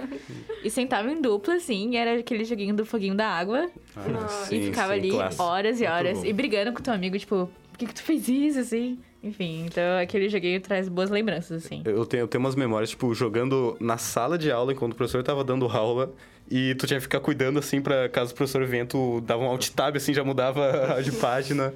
e 0.63 0.69
sentava 0.69 1.11
em 1.11 1.21
dupla, 1.21 1.55
assim, 1.55 1.91
e 1.91 1.97
era 1.97 2.19
aquele 2.19 2.45
joguinho 2.45 2.73
do 2.73 2.85
foguinho 2.85 3.13
da 3.13 3.27
água, 3.27 3.69
Nossa. 3.95 4.55
e 4.55 4.63
ficava 4.67 4.93
ali 4.93 5.11
clássico. 5.11 5.43
horas 5.43 5.81
e 5.81 5.85
horas, 5.85 6.23
e 6.23 6.31
brigando 6.31 6.71
com 6.71 6.81
teu 6.81 6.93
amigo, 6.93 7.19
tipo, 7.19 7.49
por 7.71 7.77
que, 7.77 7.85
que 7.85 7.93
tu 7.93 8.03
fez 8.03 8.27
isso, 8.29 8.59
assim? 8.59 8.97
Enfim, 9.21 9.65
então 9.65 9.97
aquele 10.01 10.29
joguinho 10.29 10.61
traz 10.61 10.87
boas 10.87 11.09
lembranças, 11.09 11.65
assim. 11.65 11.81
Eu 11.83 12.05
tenho, 12.05 12.21
eu 12.21 12.27
tenho 12.27 12.41
umas 12.41 12.55
memórias, 12.55 12.89
tipo, 12.91 13.13
jogando 13.13 13.75
na 13.81 13.97
sala 13.97 14.37
de 14.37 14.49
aula 14.49 14.71
enquanto 14.71 14.93
o 14.93 14.95
professor 14.95 15.21
tava 15.23 15.43
dando 15.43 15.65
aula. 15.67 16.13
E 16.49 16.73
tu 16.75 16.87
tinha 16.87 16.97
que 16.97 17.03
ficar 17.03 17.19
cuidando, 17.19 17.59
assim, 17.59 17.79
pra 17.81 18.09
caso 18.09 18.31
o 18.31 18.35
professor 18.35 18.65
venha, 18.65 18.85
tu 18.85 19.21
dava 19.21 19.43
um 19.43 19.47
alt 19.47 19.69
tab, 19.69 19.97
assim, 19.97 20.13
já 20.13 20.23
mudava 20.23 20.99
de 21.03 21.11
página. 21.11 21.73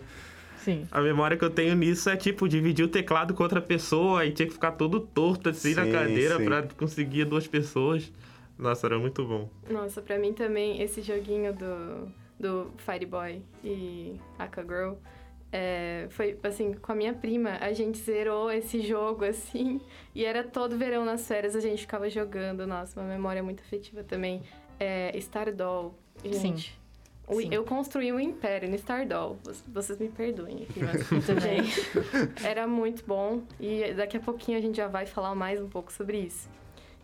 Sim. 0.64 0.88
A 0.92 1.02
memória 1.02 1.36
que 1.38 1.44
eu 1.44 1.50
tenho 1.50 1.76
nisso 1.76 2.10
é, 2.10 2.16
tipo, 2.16 2.48
dividir 2.48 2.86
o 2.86 2.88
teclado 2.88 3.34
com 3.34 3.44
outra 3.44 3.62
pessoa 3.62 4.26
e 4.26 4.32
tinha 4.32 4.48
que 4.48 4.54
ficar 4.54 4.72
todo 4.74 5.00
torto, 5.00 5.50
assim, 5.50 5.74
na 5.74 5.86
Sim, 5.86 5.92
cadeira 5.92 6.38
sim. 6.38 6.46
pra 6.46 6.64
conseguir 6.64 7.26
duas 7.26 7.46
pessoas. 7.48 8.12
Nossa, 8.58 8.88
era 8.88 8.98
muito 9.00 9.26
bom. 9.26 9.50
Nossa, 9.70 10.02
pra 10.02 10.18
mim 10.18 10.32
também, 10.34 10.82
esse 10.82 11.02
joguinho 11.02 11.54
do, 11.54 12.08
do 12.40 12.72
Fireboy 12.78 13.42
e 13.64 14.16
Aka 14.40 14.62
Girl, 14.62 14.94
é, 15.52 16.08
foi, 16.12 16.38
assim, 16.44 16.74
com 16.74 16.92
a 16.92 16.96
minha 16.96 17.14
prima, 17.14 17.58
a 17.60 17.74
gente 17.74 17.98
zerou 18.00 18.52
esse 18.52 18.80
jogo, 18.82 19.24
assim, 19.26 19.82
e 20.16 20.24
era 20.24 20.44
todo 20.44 20.78
verão 20.78 21.04
nas 21.06 21.28
férias, 21.28 21.56
a 21.56 21.60
gente 21.60 21.82
ficava 21.82 22.10
jogando. 22.10 22.66
Nossa, 22.66 23.00
uma 23.00 23.10
memória 23.10 23.44
muito 23.44 23.62
afetiva 23.62 24.04
também. 24.04 24.42
É, 24.80 25.16
Stardoll, 25.18 25.94
gente. 26.24 26.78
o- 26.80 26.83
Sim. 27.30 27.50
Eu 27.52 27.64
construí 27.64 28.12
um 28.12 28.20
império 28.20 28.70
no 28.70 28.76
Stardoll. 28.76 29.38
Vocês- 29.68 30.00
me 30.00 30.10
perdoem 30.10 30.68
aqui, 30.70 30.80
mas, 30.84 31.08
gente, 31.42 31.82
era 32.44 32.68
muito 32.68 33.04
bom. 33.06 33.42
E 33.60 33.94
daqui 33.94 34.18
a 34.18 34.20
pouquinho 34.20 34.58
a 34.58 34.62
gente 34.62 34.76
já 34.76 34.88
vai 34.88 35.06
falar 35.06 35.34
mais 35.34 35.62
um 35.62 35.70
pouco 35.70 35.92
sobre 35.92 36.18
isso. 36.20 36.50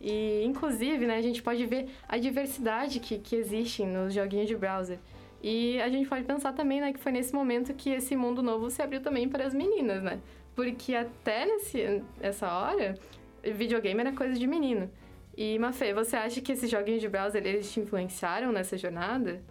E, 0.02 0.44
inclusive, 0.44 1.06
né, 1.06 1.18
a 1.18 1.22
gente 1.22 1.42
pode 1.42 1.66
ver 1.66 1.90
a 2.08 2.18
diversidade 2.18 3.00
que, 3.00 3.18
que 3.18 3.36
existe 3.36 3.86
nos 3.86 4.14
joguinhos 4.14 4.48
de 4.48 4.56
browser. 4.56 4.98
E 5.42 5.82
a 5.82 5.90
gente 5.90 6.08
pode 6.08 6.26
pensar 6.26 6.54
também, 6.54 6.82
né, 6.82 6.92
que 6.92 7.00
foi 7.00 7.12
nesse 7.12 7.34
momento 7.34 7.74
que 7.74 7.90
esse 7.92 8.16
mundo 8.16 8.44
novo 8.44 8.70
se 8.70 8.82
abriu 8.82 9.02
também 9.02 9.28
para 9.28 9.46
as 9.46 9.54
meninas, 9.54 10.04
né? 10.04 10.20
Porque 10.56 10.94
até 10.96 11.46
nesse, 11.46 12.02
nessa 12.20 12.52
hora, 12.52 12.96
videogame 13.44 14.02
era 14.02 14.12
coisa 14.12 14.38
de 14.38 14.46
menino. 14.46 14.90
E, 15.38 15.58
Mafê, 15.58 15.94
você 15.94 16.18
acha 16.18 16.42
que 16.42 16.52
esses 16.52 16.70
joguinhos 16.70 17.00
de 17.00 17.08
browser, 17.08 17.46
eles 17.46 17.72
te 17.72 17.80
influenciaram 17.80 18.52
nessa 18.52 18.78
jornada? 18.78 19.42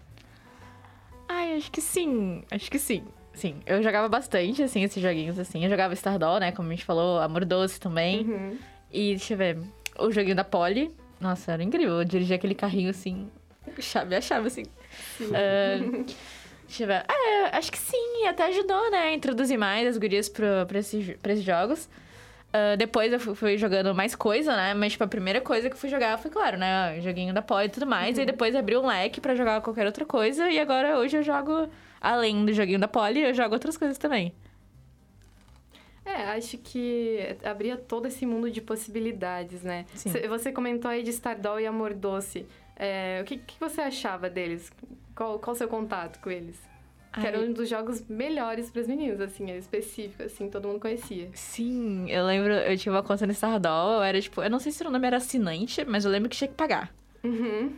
Ai, 1.28 1.56
acho 1.56 1.70
que 1.70 1.80
sim. 1.80 2.42
Acho 2.50 2.70
que 2.70 2.78
sim. 2.78 3.04
Sim, 3.34 3.56
eu 3.66 3.80
jogava 3.82 4.08
bastante, 4.08 4.62
assim, 4.62 4.82
esses 4.82 5.00
joguinhos, 5.00 5.38
assim. 5.38 5.62
Eu 5.62 5.70
jogava 5.70 5.94
Stardoll, 5.94 6.40
né, 6.40 6.50
como 6.50 6.68
a 6.68 6.72
gente 6.72 6.84
falou, 6.84 7.20
Amor 7.20 7.44
Doce 7.44 7.78
também. 7.78 8.22
Uhum. 8.22 8.58
E, 8.90 9.10
deixa 9.10 9.34
eu 9.34 9.38
ver, 9.38 9.58
o 9.98 10.10
joguinho 10.10 10.34
da 10.34 10.42
Polly. 10.42 10.90
Nossa, 11.20 11.52
era 11.52 11.62
incrível. 11.62 11.98
Eu 11.98 12.04
dirigia 12.04 12.36
aquele 12.36 12.54
carrinho, 12.54 12.90
assim, 12.90 13.30
chave 13.78 14.16
a 14.16 14.20
chave, 14.20 14.48
assim. 14.48 14.64
Ah, 15.34 16.04
Deixa 16.66 16.82
eu 16.82 16.86
ver. 16.86 17.04
É, 17.08 17.56
acho 17.56 17.72
que 17.72 17.78
sim, 17.78 18.26
até 18.26 18.44
ajudou, 18.48 18.90
né? 18.90 18.98
a 18.98 19.14
Introduzir 19.14 19.58
mais 19.58 19.86
as 19.88 19.96
gurias 19.96 20.28
pra, 20.28 20.66
esses, 20.74 21.16
pra 21.16 21.32
esses 21.32 21.44
jogos. 21.44 21.88
Ah, 22.52 22.76
depois 22.76 23.12
eu 23.12 23.20
fu- 23.20 23.34
fui 23.34 23.58
jogando 23.58 23.94
mais 23.94 24.14
coisa, 24.14 24.56
né? 24.56 24.72
Mas, 24.74 24.92
tipo, 24.92 25.04
a 25.04 25.08
primeira 25.08 25.40
coisa 25.40 25.68
que 25.68 25.74
eu 25.74 25.78
fui 25.78 25.88
jogar 25.88 26.16
foi, 26.18 26.30
claro, 26.30 26.56
né? 26.56 26.98
Joguinho 27.00 27.34
da 27.34 27.42
Poli 27.42 27.66
e 27.66 27.68
tudo 27.70 27.87
mais. 27.87 28.16
E 28.18 28.24
depois 28.24 28.54
abri 28.56 28.76
um 28.76 28.87
leque 28.87 29.20
pra 29.20 29.34
jogar 29.34 29.61
qualquer 29.61 29.84
outra 29.87 30.04
coisa. 30.06 30.48
E 30.50 30.58
agora, 30.58 30.98
hoje, 30.98 31.16
eu 31.18 31.22
jogo, 31.22 31.68
além 32.00 32.44
do 32.46 32.52
joguinho 32.52 32.78
da 32.78 32.88
Poli, 32.88 33.20
eu 33.20 33.34
jogo 33.34 33.54
outras 33.54 33.76
coisas 33.76 33.98
também. 33.98 34.32
É, 36.04 36.22
acho 36.30 36.56
que 36.56 37.37
abria 37.44 37.76
todo 37.76 38.06
esse 38.06 38.24
mundo 38.24 38.50
de 38.50 38.62
possibilidades, 38.62 39.62
né? 39.62 39.84
Sim. 39.94 40.11
Cê- 40.11 40.26
Você 40.26 40.50
comentou 40.50 40.90
aí 40.90 41.02
de 41.02 41.11
Stardoll 41.11 41.61
e 41.61 41.66
Amor 41.66 41.92
Doce. 41.92 42.46
É, 42.74 43.20
o 43.22 43.24
que, 43.26 43.37
que 43.37 43.61
você 43.61 43.82
achava 43.82 44.30
deles? 44.30 44.72
Qual 45.14 45.38
qual 45.38 45.54
o 45.54 45.58
seu 45.58 45.68
contato 45.68 46.18
com 46.20 46.30
eles? 46.30 46.58
Que 47.20 47.26
era 47.26 47.38
Ai. 47.38 47.48
um 47.48 47.52
dos 47.52 47.68
jogos 47.68 48.04
melhores 48.09 48.70
para 48.70 48.83
as 48.83 48.88
meninas, 48.88 49.20
assim, 49.20 49.50
específico, 49.57 50.22
assim, 50.22 50.48
todo 50.48 50.68
mundo 50.68 50.81
conhecia. 50.81 51.28
Sim, 51.35 52.11
eu 52.11 52.24
lembro, 52.26 52.52
eu 52.52 52.76
tinha 52.76 52.92
uma 52.92 53.02
conta 53.02 53.26
no 53.26 53.33
Stardoll, 53.33 53.94
eu 53.94 54.02
era, 54.02 54.20
tipo... 54.20 54.42
Eu 54.42 54.50
não 54.50 54.59
sei 54.59 54.72
se 54.72 54.83
o 54.83 54.90
nome 54.90 55.07
era 55.07 55.16
assinante, 55.16 55.85
mas 55.85 56.04
eu 56.04 56.11
lembro 56.11 56.28
que 56.28 56.37
tinha 56.37 56.48
que 56.48 56.54
pagar. 56.54 56.92
Uhum. 57.24 57.72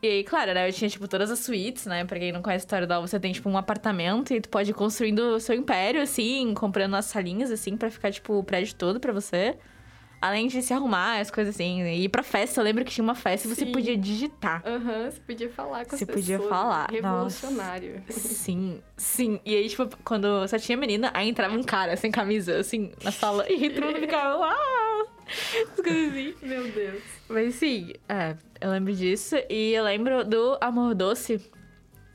E 0.00 0.06
aí, 0.06 0.24
claro, 0.24 0.54
né? 0.54 0.68
Eu 0.68 0.72
tinha, 0.72 0.88
tipo, 0.88 1.08
todas 1.08 1.30
as 1.30 1.40
suítes, 1.40 1.86
né? 1.86 2.04
Pra 2.04 2.18
quem 2.18 2.30
não 2.30 2.40
conhece 2.40 2.64
Stardoll, 2.64 3.06
você 3.06 3.18
tem, 3.18 3.32
tipo, 3.32 3.48
um 3.48 3.58
apartamento 3.58 4.32
e 4.32 4.40
tu 4.40 4.48
pode 4.48 4.70
ir 4.70 4.74
construindo 4.74 5.18
o 5.34 5.40
seu 5.40 5.56
império, 5.56 6.00
assim, 6.00 6.54
comprando 6.54 6.94
as 6.94 7.06
salinhas, 7.06 7.50
assim, 7.50 7.76
pra 7.76 7.90
ficar, 7.90 8.12
tipo, 8.12 8.34
o 8.34 8.44
prédio 8.44 8.76
todo 8.76 9.00
pra 9.00 9.12
você. 9.12 9.56
Além 10.20 10.48
de 10.48 10.60
se 10.62 10.72
arrumar, 10.74 11.20
as 11.20 11.30
coisas 11.30 11.54
assim. 11.54 11.82
E 11.82 12.04
ir 12.04 12.08
pra 12.08 12.22
festa, 12.22 12.60
eu 12.60 12.64
lembro 12.64 12.84
que 12.84 12.90
tinha 12.90 13.04
uma 13.04 13.14
festa 13.14 13.46
e 13.46 13.54
você 13.54 13.66
podia 13.66 13.96
digitar. 13.96 14.62
Aham, 14.66 15.10
você 15.10 15.20
podia 15.20 15.48
falar 15.48 15.84
com 15.86 15.94
as 15.94 15.98
Você 16.00 16.06
pessoas. 16.06 16.26
podia 16.26 16.48
falar, 16.48 16.90
Revolucionário. 16.90 18.02
Sim, 18.08 18.82
sim. 18.96 19.40
E 19.44 19.54
aí, 19.54 19.68
tipo, 19.68 19.88
quando 20.04 20.46
só 20.48 20.58
tinha 20.58 20.76
menina, 20.76 21.10
aí 21.14 21.28
entrava 21.28 21.54
um 21.56 21.62
cara 21.62 21.96
sem 21.96 22.10
camisa, 22.10 22.58
assim, 22.58 22.90
na 23.02 23.12
sala. 23.12 23.46
E 23.50 23.70
todo 23.70 23.86
mundo 23.86 24.00
ficava, 24.00 24.38
uau! 24.38 25.08
As 25.28 25.80
coisas 25.82 26.08
assim. 26.10 26.34
Meu 26.42 26.68
Deus. 26.72 27.02
Mas 27.28 27.54
sim, 27.54 27.92
é, 28.08 28.34
eu 28.60 28.70
lembro 28.70 28.92
disso. 28.94 29.36
E 29.48 29.72
eu 29.72 29.84
lembro 29.84 30.24
do 30.24 30.58
Amor 30.60 30.94
Doce. 30.94 31.40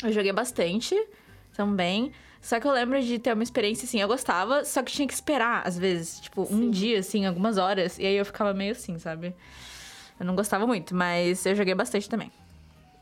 Eu 0.04 0.12
joguei 0.12 0.34
bastante 0.34 0.96
também. 1.54 2.12
Só 2.42 2.60
que 2.60 2.68
eu 2.68 2.72
lembro 2.72 3.02
de 3.02 3.18
ter 3.20 3.32
uma 3.34 3.44
experiência 3.44 3.86
assim, 3.86 4.02
eu 4.02 4.08
gostava, 4.08 4.66
só 4.66 4.84
que 4.84 4.92
tinha 4.92 5.08
que 5.08 5.14
esperar, 5.14 5.66
às 5.66 5.78
vezes, 5.78 6.20
tipo, 6.20 6.42
um 6.44 6.48
Sim. 6.64 6.72
dia, 6.72 7.00
assim, 7.00 7.26
algumas 7.26 7.58
horas. 7.58 7.98
E 7.98 8.06
aí 8.06 8.16
eu 8.16 8.26
ficava 8.26 8.54
meio 8.54 8.74
assim, 8.74 9.00
sabe? 9.00 9.34
Eu 10.20 10.26
não 10.26 10.36
gostava 10.36 10.68
muito, 10.68 10.94
mas 10.94 11.46
eu 11.46 11.56
joguei 11.56 11.74
bastante 11.74 12.10
também. 12.10 12.30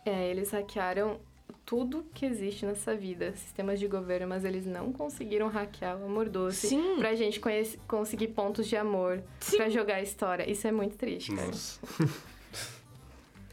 É, 0.06 0.30
eles 0.30 0.52
hackearam 0.52 1.20
tudo 1.66 2.06
que 2.14 2.26
existe 2.26 2.66
nessa 2.66 2.96
vida, 2.96 3.34
sistemas 3.36 3.80
de 3.80 3.88
governo, 3.88 4.28
mas 4.28 4.44
eles 4.46 4.66
não 4.66 4.92
conseguiram 4.92 5.48
hackear 5.48 5.98
o 5.98 6.06
amor 6.06 6.28
doce 6.30 6.68
Sim. 6.68 6.98
pra 7.00 7.16
gente 7.16 7.40
conhece- 7.40 7.80
conseguir 7.88 8.28
pontos 8.30 8.68
de 8.68 8.76
amor 8.76 9.24
Sim. 9.40 9.58
pra 9.58 9.70
jogar 9.70 9.96
a 9.96 10.02
história. 10.02 10.50
Isso 10.50 10.68
é 10.68 10.72
muito 10.72 10.98
triste, 10.98 11.34
cara. 11.36 11.48
Nossa. 11.48 11.80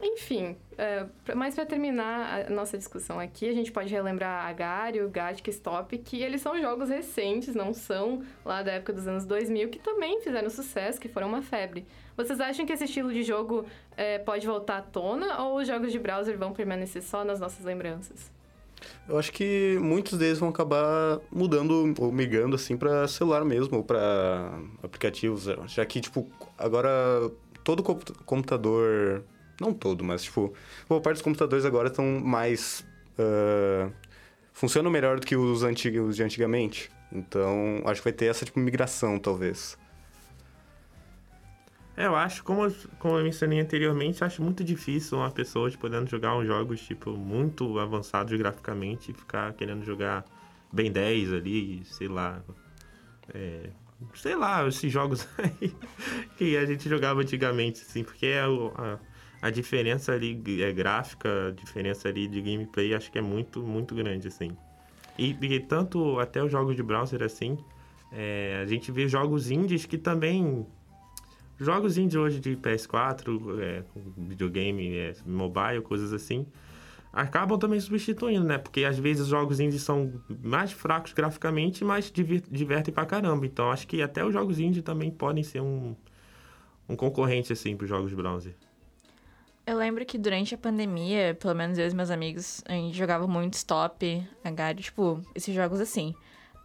Enfim, 0.01 0.57
é, 0.77 1.07
mas 1.35 1.55
pra 1.57 1.67
terminar 1.67 2.47
a 2.47 2.51
nossa 2.51 2.79
discussão 2.79 3.19
aqui, 3.19 3.49
a 3.49 3.53
gente 3.53 3.73
pode 3.73 3.93
relembrar 3.93 4.47
Agario, 4.47 5.09
Gatic, 5.09 5.49
Stop, 5.51 5.97
que 5.99 6.23
eles 6.23 6.41
são 6.41 6.61
jogos 6.61 6.89
recentes, 6.89 7.55
não 7.55 7.75
são 7.75 8.23
lá 8.45 8.63
da 8.63 8.73
época 8.73 8.93
dos 8.93 9.09
anos 9.09 9.27
2000, 9.27 9.69
que 9.71 9.79
também 9.79 10.21
fizeram 10.21 10.49
sucesso, 10.51 11.01
que 11.01 11.09
foram 11.09 11.27
uma 11.29 11.43
febre. 11.43 11.85
Vocês 12.17 12.41
acham 12.41 12.65
que 12.65 12.73
esse 12.73 12.85
estilo 12.85 13.13
de 13.13 13.23
jogo 13.25 13.67
é, 13.97 14.19
pode 14.19 14.47
voltar 14.47 14.79
à 14.79 14.83
tona 14.83 15.43
ou 15.43 15.59
os 15.59 15.67
jogos 15.67 15.91
de 15.91 15.99
browser 15.99 16.39
vão 16.39 16.53
permanecer 16.53 17.03
só 17.03 17.25
nas 17.25 17.41
nossas 17.41 17.65
lembranças? 17.65 18.31
Eu 19.09 19.19
acho 19.19 19.33
que 19.33 19.77
muitos 19.81 20.17
deles 20.17 20.39
vão 20.39 20.49
acabar 20.51 21.19
mudando 21.33 21.93
ou 21.99 22.13
migrando 22.13 22.55
assim 22.55 22.77
para 22.77 23.09
celular 23.09 23.45
mesmo 23.45 23.79
ou 23.79 23.83
para 23.85 24.53
aplicativos, 24.81 25.47
já 25.67 25.85
que 25.85 26.01
tipo 26.01 26.29
agora 26.57 26.91
todo 27.65 27.83
compu- 27.83 28.15
computador, 28.25 29.25
não 29.61 29.73
todo, 29.73 30.05
mas 30.05 30.23
tipo 30.25 30.53
boa 30.89 31.01
parte 31.01 31.17
dos 31.17 31.23
computadores 31.23 31.65
agora 31.65 31.89
estão 31.89 32.05
mais 32.21 32.85
ah, 33.19 33.91
funcionam 34.53 34.91
melhor 34.91 35.19
do 35.21 35.27
que 35.27 35.37
os 35.37 35.63
antigos 35.63 36.17
de 36.17 36.23
antigamente. 36.23 36.91
Então 37.13 37.83
acho 37.87 38.01
que 38.01 38.05
vai 38.05 38.13
ter 38.13 38.27
essa 38.27 38.45
tipo 38.45 38.59
migração 38.59 39.19
talvez. 39.19 39.77
É, 41.97 42.07
eu 42.07 42.15
acho, 42.15 42.45
como, 42.45 42.71
como 43.01 43.19
eu 43.19 43.25
mencionei 43.25 43.59
anteriormente, 43.59 44.23
acho 44.23 44.41
muito 44.41 44.63
difícil 44.63 45.19
uma 45.19 45.33
pessoa 45.33 45.69
tipo, 45.69 45.81
podendo 45.81 46.09
jogar 46.09 46.37
uns 46.37 46.47
jogos, 46.47 46.81
tipo, 46.81 47.11
muito 47.11 47.77
avançados 47.81 48.39
graficamente 48.39 49.11
e 49.11 49.15
ficar 49.15 49.53
querendo 49.55 49.85
jogar 49.85 50.25
Ben 50.73 50.93
10 50.93 51.33
ali, 51.33 51.83
sei 51.87 52.07
lá. 52.07 52.41
É, 53.35 53.71
sei 54.15 54.37
lá, 54.37 54.65
esses 54.69 54.93
jogos 54.93 55.27
aí 55.39 55.75
que 56.37 56.57
a 56.57 56.65
gente 56.65 56.89
jogava 56.89 57.21
antigamente, 57.21 57.83
assim, 57.83 58.05
porque 58.05 58.27
é 58.27 58.47
o- 58.47 58.73
a, 58.77 58.97
a 59.41 59.51
diferença 59.51 60.13
ali 60.13 60.43
é 60.63 60.73
gráfica, 60.73 61.49
a 61.49 61.51
diferença 61.51 62.09
ali 62.09 62.27
de 62.27 62.41
gameplay, 62.41 62.95
acho 62.95 63.11
que 63.11 63.19
é 63.19 63.23
muito, 63.23 63.63
muito 63.63 63.95
grande, 63.95 64.29
assim. 64.29 64.57
E, 65.19 65.37
e 65.41 65.61
tanto 65.61 66.19
até 66.19 66.43
os 66.43 66.51
jogos 66.51 66.77
de 66.77 66.83
browser, 66.83 67.23
assim, 67.23 67.59
é, 68.13 68.61
a 68.63 68.67
gente 68.67 68.91
vê 68.91 69.09
jogos 69.09 69.51
indies 69.51 69.85
que 69.85 69.99
também 69.99 70.67
Jogos 71.61 71.99
indie 71.99 72.17
hoje 72.17 72.39
de 72.39 72.57
PS4, 72.57 73.61
é, 73.61 73.83
videogame, 74.17 74.97
é, 74.97 75.13
mobile, 75.27 75.83
coisas 75.83 76.13
assim, 76.13 76.47
acabam 77.13 77.59
também 77.59 77.81
substituindo, 77.81 78.47
né? 78.47 78.59
Porque 78.59 78.85
às 78.85 78.97
vezes 78.97 79.23
os 79.23 79.29
jogos 79.29 79.59
indie 79.59 79.79
são 79.79 80.23
mais 80.41 80.71
fracos 80.71 81.13
graficamente, 81.13 81.85
mas 81.85 82.13
divertem 82.13 82.95
pra 82.95 83.05
caramba. 83.05 83.45
Então 83.45 83.73
acho 83.73 83.89
que 83.89 84.01
até 84.01 84.25
os 84.25 84.33
jogos 84.33 84.61
indie 84.61 84.83
também 84.83 85.11
podem 85.11 85.43
ser 85.43 85.61
um, 85.61 85.97
um 86.89 86.95
concorrente, 86.95 87.53
assim, 87.53 87.77
pros 87.77 87.89
jogos 87.89 88.15
browser. 88.15 88.55
Eu 89.69 89.77
lembro 89.77 90.03
que 90.07 90.17
durante 90.17 90.55
a 90.55 90.59
pandemia, 90.59 91.37
pelo 91.39 91.55
menos 91.55 91.77
eu 91.77 91.87
e 91.87 91.95
meus 91.95 92.11
amigos, 92.11 92.63
a 92.67 92.73
gente 92.73 92.97
jogava 92.97 93.27
muito 93.27 93.53
Stop, 93.53 94.27
Agario, 94.43 94.83
tipo, 94.83 95.21
esses 95.35 95.55
jogos 95.55 95.79
assim. 95.79 96.15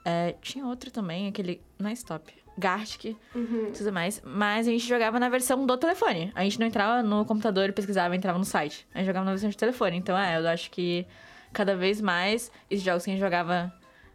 É, 0.06 0.36
tinha 0.42 0.66
outro 0.66 0.90
também, 0.90 1.28
aquele. 1.28 1.62
Não 1.78 1.90
é 1.90 1.94
Stop. 1.94 2.34
Gartic 2.58 3.18
Uhum. 3.36 3.68
e 3.68 3.72
tudo 3.72 3.92
mais. 3.92 4.22
Mas 4.24 4.70
a 4.70 4.72
gente 4.72 4.88
jogava 4.88 5.20
na 5.20 5.28
versão 5.28 5.66
do 5.66 5.76
telefone. 5.76 6.32
A 6.34 6.44
gente 6.46 6.58
não 6.58 6.66
entrava 6.66 7.04
no 7.04 7.26
computador 7.26 7.68
e 7.68 7.72
pesquisava, 7.74 8.16
entrava 8.16 8.40
no 8.40 8.46
site. 8.46 8.88
A 8.94 9.00
gente 9.00 9.08
jogava 9.08 9.26
na 9.26 9.32
versão 9.32 9.50
de 9.50 9.58
telefone. 9.58 9.98
Então, 9.98 10.18
é, 10.18 10.40
eu 10.40 10.48
acho 10.48 10.72
que 10.72 11.06
cada 11.52 11.76
vez 11.76 12.00
mais 12.00 12.50
esses 12.70 12.86
jogos 12.86 13.04
que 13.04 13.10
a 13.10 13.14
gente 13.14 13.22
jogava 13.22 13.74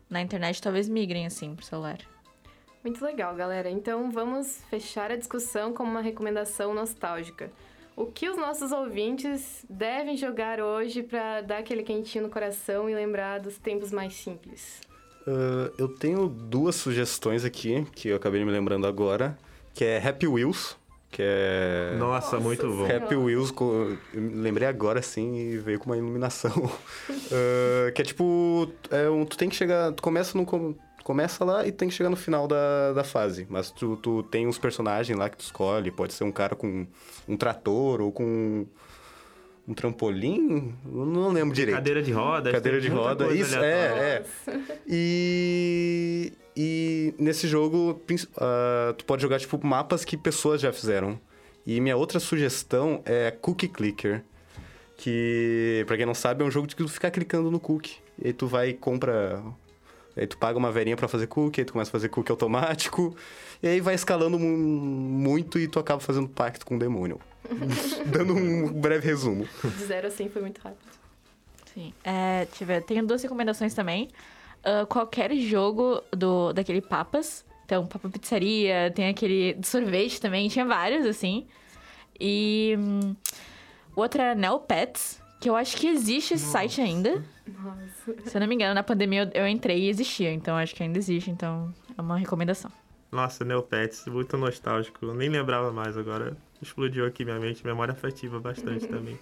na 0.09 0.23
internet 0.23 0.63
talvez 0.63 0.89
migrem, 0.89 1.27
assim, 1.27 1.55
pro 1.55 1.63
celular. 1.63 1.99
Muito 2.83 3.05
legal, 3.05 3.35
galera. 3.35 3.69
Então 3.69 4.11
vamos 4.11 4.63
fechar 4.71 5.11
a 5.11 5.17
discussão 5.17 5.75
com 5.75 5.83
uma 5.83 6.01
recomendação 6.01 6.73
nostálgica. 6.73 7.51
O 8.01 8.07
que 8.07 8.29
os 8.29 8.37
nossos 8.37 8.71
ouvintes 8.71 9.65
devem 9.69 10.17
jogar 10.17 10.61
hoje 10.61 11.03
pra 11.03 11.41
dar 11.41 11.59
aquele 11.59 11.83
quentinho 11.83 12.23
no 12.25 12.31
coração 12.31 12.89
e 12.89 12.95
lembrar 12.95 13.41
dos 13.41 13.59
tempos 13.59 13.91
mais 13.91 14.15
simples? 14.15 14.81
Ah, 15.27 15.69
eu 15.77 15.89
tenho 15.89 16.29
duas 16.29 16.77
sugestões 16.77 17.45
aqui 17.45 17.85
que 17.97 18.07
eu 18.09 18.17
acabei 18.17 18.45
me 18.45 18.53
lembrando 18.53 18.87
agora, 18.87 19.37
que 19.75 19.85
é 19.85 19.99
Happy 19.99 20.29
Wheels, 20.29 20.77
que 21.11 21.21
é 21.25 21.97
Nossa, 21.99 22.39
muito 22.39 22.69
bom. 22.69 22.87
Senhora. 22.87 22.99
Happy 23.05 23.17
Wheels, 23.17 23.53
lembrei 24.15 24.69
agora 24.69 25.01
assim 25.01 25.35
e 25.35 25.59
veio 25.59 25.81
com 25.81 25.87
uma 25.87 25.97
iluminação. 25.97 26.53
Ah, 27.31 27.91
que 27.93 28.01
é 28.01 28.05
tipo, 28.05 28.71
é 28.91 29.11
um, 29.11 29.25
tu 29.27 29.37
tem 29.37 29.49
que 29.51 29.57
chegar, 29.57 29.93
tu 29.93 30.03
começa 30.03 30.37
no 30.39 30.47
com- 30.47 30.75
começa 31.09 31.43
lá 31.43 31.67
e 31.67 31.73
tem 31.73 31.89
que 31.89 31.95
chegar 31.95 32.11
no 32.11 32.17
final 32.17 32.47
da, 32.47 32.93
da 32.93 33.03
fase, 33.03 33.47
mas 33.49 33.71
tu, 33.71 33.97
tu 33.97 34.23
tem 34.25 34.47
uns 34.47 34.59
personagens 34.59 35.19
lá 35.19 35.31
que 35.31 35.39
tu 35.39 35.41
escolhe, 35.41 35.91
pode 35.91 36.13
ser 36.13 36.25
um 36.25 36.31
cara 36.31 36.55
com 36.55 36.87
um 37.27 37.35
trator 37.35 38.03
ou 38.03 38.13
com 38.13 38.67
um 39.67 39.73
trampolim, 39.73 40.75
eu 40.85 41.07
não 41.07 41.31
lembro 41.31 41.55
direito. 41.55 41.77
Cadeira 41.77 42.03
de 42.03 42.13
rodas. 42.13 42.53
Cadeira 42.53 42.79
de 42.79 42.89
roda, 42.89 43.27
isso, 43.35 43.57
é, 43.57 44.23
é. 44.23 44.25
E, 44.87 46.31
e 46.55 47.15
nesse 47.19 47.49
jogo, 47.49 47.99
ah, 48.37 48.93
tu 48.99 49.07
pode 49.07 49.23
jogar, 49.23 49.41
tipo, 49.41 49.59
mapas 49.67 50.05
que 50.05 50.15
pessoas 50.15 50.61
já 50.61 50.75
fizeram. 50.75 51.19
E 51.67 51.81
minha 51.81 51.97
outra 51.97 52.21
sugestão 52.21 53.01
é 53.07 53.31
Cookie 53.31 53.69
Clicker. 53.69 54.23
Que, 54.99 55.85
pra 55.87 55.97
quem 55.97 56.05
não 56.05 56.15
sabe, 56.15 56.45
é 56.45 56.47
um 56.47 56.51
jogo 56.51 56.67
de 56.67 56.77
que 56.77 56.83
tu 56.83 56.89
ficar 56.89 57.11
clicando 57.11 57.51
no 57.51 57.59
cookie. 57.59 57.97
E 58.23 58.27
aí 58.27 58.33
tu 58.35 58.47
vai 58.47 58.71
e 58.71 58.75
compra... 58.75 59.43
Aí 60.19 60.27
tu 60.27 60.37
paga 60.37 60.59
uma 60.59 60.71
verinha 60.73 60.97
pra 60.97 61.07
fazer 61.09 61.27
cookie, 61.27 61.61
aí 61.61 61.65
tu 61.65 61.73
começa 61.73 61.91
a 61.91 61.93
fazer 61.93 62.09
cookie 62.09 62.31
automático. 62.31 63.17
E 63.63 63.69
aí 63.69 63.81
vai 63.81 63.95
escalando 63.95 64.39
mu- 64.39 64.57
muito 64.57 65.59
e 65.59 65.69
tu 65.69 65.79
acaba 65.79 66.01
fazendo 66.01 66.29
pacto 66.29 66.67
com 66.67 66.77
o 66.77 66.79
demônio. 66.79 67.21
Dando 68.07 68.35
um 68.35 68.73
breve 68.73 69.07
resumo. 69.07 69.47
De 69.65 69.85
zero 69.85 70.09
a 70.09 70.11
100 70.11 70.29
foi 70.29 70.43
muito 70.43 70.61
rápido. 70.61 70.81
Sim. 71.73 71.93
É, 72.05 72.45
deixa 72.47 72.65
eu 72.65 72.67
ver. 72.67 72.83
Tenho 72.83 73.07
duas 73.07 73.23
recomendações 73.23 73.75
também. 73.75 74.09
Ah, 74.65 74.85
qualquer 74.87 75.35
jogo 75.37 76.03
do, 76.13 76.53
daquele 76.53 76.81
Papas. 76.81 77.45
Então, 77.65 77.87
Papa 77.87 78.09
Pizzaria, 78.09 78.91
tem 78.95 79.09
aquele 79.09 79.55
de 79.55 79.67
sorvete 79.67 80.21
também. 80.21 80.49
Tinha 80.49 80.65
vários, 80.65 81.05
assim. 81.07 81.47
E... 82.19 82.75
hum, 82.79 83.15
o 83.95 84.01
outro 84.01 84.21
era 84.23 84.35
Neopets, 84.35 85.21
que 85.41 85.49
eu 85.51 85.55
acho 85.57 85.77
que 85.77 85.87
existe 85.89 86.35
esse 86.35 86.47
site 86.47 86.81
ainda. 86.81 87.23
Nossa. 87.63 88.29
Se 88.29 88.37
eu 88.37 88.41
não 88.41 88.47
me 88.47 88.55
engano, 88.55 88.75
na 88.75 88.83
pandemia 88.83 89.31
eu, 89.35 89.43
eu 89.43 89.49
entrei 89.49 89.85
e 89.85 89.89
existia, 89.89 90.33
então 90.33 90.57
acho 90.57 90.75
que 90.75 90.83
ainda 90.83 90.99
existe, 90.99 91.31
então 91.31 91.73
é 91.97 92.01
uma 92.01 92.19
recomendação. 92.19 92.71
Nossa, 93.11 93.45
Neopets, 93.45 94.05
muito 94.07 94.37
nostálgico. 94.37 95.07
Eu 95.07 95.15
nem 95.15 95.29
lembrava 95.29 95.73
mais 95.73 95.97
agora. 95.97 96.37
Explodiu 96.61 97.07
aqui 97.07 97.25
minha 97.25 97.39
mente, 97.39 97.65
memória 97.65 97.93
afetiva 97.93 98.39
bastante 98.39 98.87
também. 98.89 99.19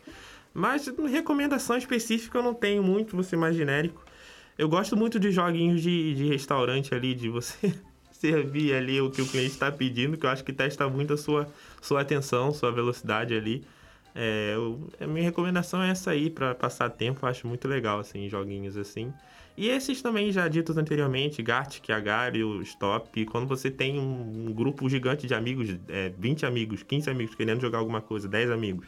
Mas 0.52 0.86
recomendação 0.86 1.76
específica 1.76 2.38
eu 2.38 2.42
não 2.42 2.54
tenho 2.54 2.82
muito, 2.82 3.14
vou 3.14 3.22
ser 3.22 3.36
mais 3.36 3.54
genérico. 3.54 4.04
Eu 4.58 4.68
gosto 4.68 4.96
muito 4.96 5.20
de 5.20 5.30
joguinhos 5.30 5.82
de, 5.82 6.14
de 6.14 6.24
restaurante 6.24 6.94
ali, 6.94 7.14
de 7.14 7.28
você 7.28 7.74
servir 8.10 8.74
ali 8.74 9.00
o 9.00 9.10
que 9.10 9.20
o 9.20 9.26
cliente 9.26 9.52
está 9.52 9.70
pedindo, 9.70 10.16
que 10.16 10.24
eu 10.24 10.30
acho 10.30 10.42
que 10.42 10.52
testa 10.52 10.88
muito 10.88 11.12
a 11.12 11.16
sua, 11.16 11.46
sua 11.80 12.00
atenção, 12.00 12.52
sua 12.52 12.72
velocidade 12.72 13.34
ali. 13.34 13.64
É, 14.18 14.52
eu, 14.54 14.88
a 14.98 15.06
minha 15.06 15.22
recomendação 15.24 15.82
é 15.82 15.90
essa 15.90 16.10
aí, 16.10 16.30
para 16.30 16.54
passar 16.54 16.88
tempo, 16.88 17.20
eu 17.22 17.28
acho 17.28 17.46
muito 17.46 17.68
legal, 17.68 17.98
assim, 17.98 18.28
joguinhos 18.30 18.76
assim. 18.78 19.12
E 19.56 19.68
esses 19.68 20.00
também 20.00 20.32
já 20.32 20.48
ditos 20.48 20.76
anteriormente, 20.76 21.42
Gartic, 21.42 21.90
Agario, 21.90 22.62
Stop, 22.62 23.24
quando 23.26 23.46
você 23.46 23.70
tem 23.70 23.98
um, 23.98 24.46
um 24.48 24.52
grupo 24.52 24.88
gigante 24.88 25.26
de 25.26 25.34
amigos, 25.34 25.68
é, 25.88 26.12
20 26.18 26.44
amigos, 26.46 26.82
15 26.82 27.10
amigos 27.10 27.34
querendo 27.34 27.60
jogar 27.60 27.78
alguma 27.78 28.00
coisa, 28.00 28.26
10 28.26 28.50
amigos. 28.50 28.86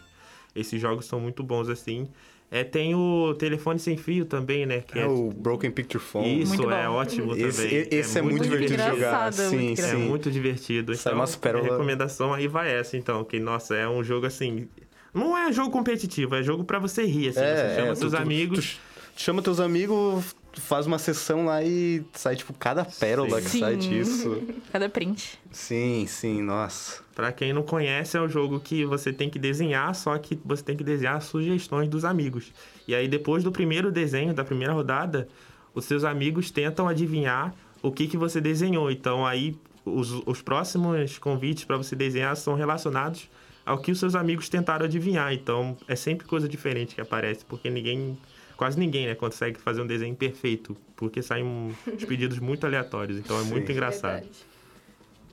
Esses 0.55 0.81
jogos 0.81 1.05
são 1.07 1.21
muito 1.21 1.43
bons 1.43 1.69
assim. 1.69 2.09
É, 2.51 2.65
tem 2.65 2.95
o 2.95 3.35
telefone 3.35 3.79
sem 3.79 3.97
fio 3.99 4.25
também, 4.25 4.65
né? 4.65 4.81
Que 4.81 4.99
É, 4.99 5.07
o 5.07 5.31
Broken 5.31 5.71
Picture 5.71 6.03
Phone. 6.03 6.43
Isso, 6.43 6.71
é 6.71 6.89
ótimo 6.89 7.37
Esse, 7.37 7.63
também. 7.63 7.89
esse 7.91 8.19
é, 8.19 8.23
muito 8.23 8.37
muito 8.39 8.45
divertido 8.51 8.83
de 8.83 8.89
jogar. 8.89 9.21
é 9.21 9.25
muito 9.25 9.35
Sim, 9.35 9.57
engraçado. 9.73 9.87
É 9.87 9.91
sim. 9.99 10.09
muito 10.09 10.31
divertido. 10.31 10.95
Sai 10.95 11.13
Então, 11.13 11.21
umas 11.21 11.37
pérolas. 11.37 11.71
recomendação 11.71 12.33
aí 12.33 12.49
vai 12.49 12.73
essa, 12.73 12.97
então. 12.97 13.23
Que, 13.25 13.39
nossa, 13.39 13.77
é 13.77 13.87
um 13.87 14.03
jogo 14.03 14.27
assim... 14.27 14.67
Não 15.15 15.37
é 15.37 15.53
jogo 15.53 15.71
competitivo, 15.71 16.35
é 16.35 16.43
jogo 16.43 16.65
pra 16.65 16.79
você 16.79 17.05
rir, 17.05 17.29
assim. 17.29 17.41
você 17.41 17.75
chama 17.77 17.89
é, 17.89 17.95
seus 17.95 18.13
tu- 18.13 18.17
tu- 18.17 18.23
amigos... 18.23 18.81
Tu 19.17 19.23
chama 19.23 19.43
teus 19.43 19.59
amigos, 19.59 20.37
tu 20.53 20.61
faz 20.61 20.87
uma 20.87 20.97
sessão 20.97 21.45
lá 21.47 21.61
e 21.65 22.05
sai, 22.13 22.37
tipo, 22.37 22.53
cada 22.55 22.85
pérola 22.85 23.43
que 23.43 23.49
Sim. 23.49 23.59
sai 23.59 23.75
disso. 23.75 24.41
Cada 24.71 24.89
print. 24.89 25.37
Sim, 25.51 26.07
sim, 26.07 26.41
nossa. 26.41 27.03
Pra 27.17 27.33
quem 27.33 27.53
não 27.53 27.65
conhece, 27.65 28.17
é 28.17 28.21
um 28.21 28.29
jogo 28.29 28.61
que 28.61 28.85
você 28.85 29.13
tem 29.13 29.29
que 29.29 29.37
desenhar, 29.37 29.93
só 29.97 30.17
que 30.19 30.39
você 30.45 30.63
tem 30.63 30.77
que 30.77 30.85
desenhar 30.85 31.21
sugestões 31.21 31.89
dos 31.89 32.05
amigos. 32.05 32.53
E 32.87 32.95
aí, 32.95 33.09
depois 33.09 33.43
do 33.43 33.51
primeiro 33.51 33.91
desenho, 33.91 34.33
da 34.33 34.45
primeira 34.45 34.73
rodada, 34.73 35.27
os 35.75 35.85
seus 35.85 36.05
amigos 36.05 36.53
tentam 36.53 36.87
adivinhar 36.87 37.53
o 37.83 37.91
que, 37.91 38.07
que 38.07 38.17
você 38.17 38.41
desenhou. 38.41 38.89
Então, 38.89 39.27
aí, 39.27 39.57
os, 39.85 40.13
os 40.27 40.41
próximos 40.43 41.19
convites 41.19 41.65
para 41.65 41.77
você 41.77 41.97
desenhar 41.97 42.37
são 42.37 42.55
relacionados 42.55 43.29
ao 43.69 43.79
que 43.79 43.93
os 43.93 43.99
seus 44.01 44.15
amigos 44.15 44.49
tentaram 44.49 44.87
adivinhar. 44.87 45.33
Então, 45.33 45.77
é 45.87 45.95
sempre 45.95 46.27
coisa 46.27 46.49
diferente 46.49 46.95
que 46.95 47.01
aparece, 47.01 47.45
porque 47.45 47.69
ninguém... 47.69 48.19
Quase 48.57 48.77
ninguém, 48.77 49.07
né, 49.07 49.15
consegue 49.15 49.61
fazer 49.61 49.81
um 49.81 49.87
desenho 49.87 50.17
perfeito, 50.17 50.77
porque 50.97 51.23
saem 51.23 51.45
uns 51.45 52.05
pedidos 52.05 52.41
muito 52.41 52.67
aleatórios. 52.67 53.17
Então, 53.17 53.39
é 53.39 53.45
Sim. 53.45 53.51
muito 53.51 53.71
engraçado. 53.71 54.15
Verdade. 54.15 54.47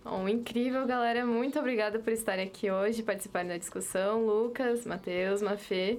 Bom, 0.03 0.29
incrível, 0.29 0.85
galera. 0.85 1.25
Muito 1.25 1.57
obrigada 1.57 1.97
por 1.97 2.13
estarem 2.13 2.45
aqui 2.45 2.69
hoje, 2.69 3.01
participarem 3.01 3.49
da 3.49 3.57
discussão. 3.57 4.23
Lucas, 4.23 4.85
Matheus, 4.85 5.41
Mafê. 5.41 5.97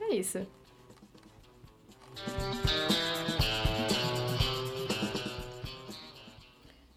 É 0.00 0.14
isso. 0.14 0.46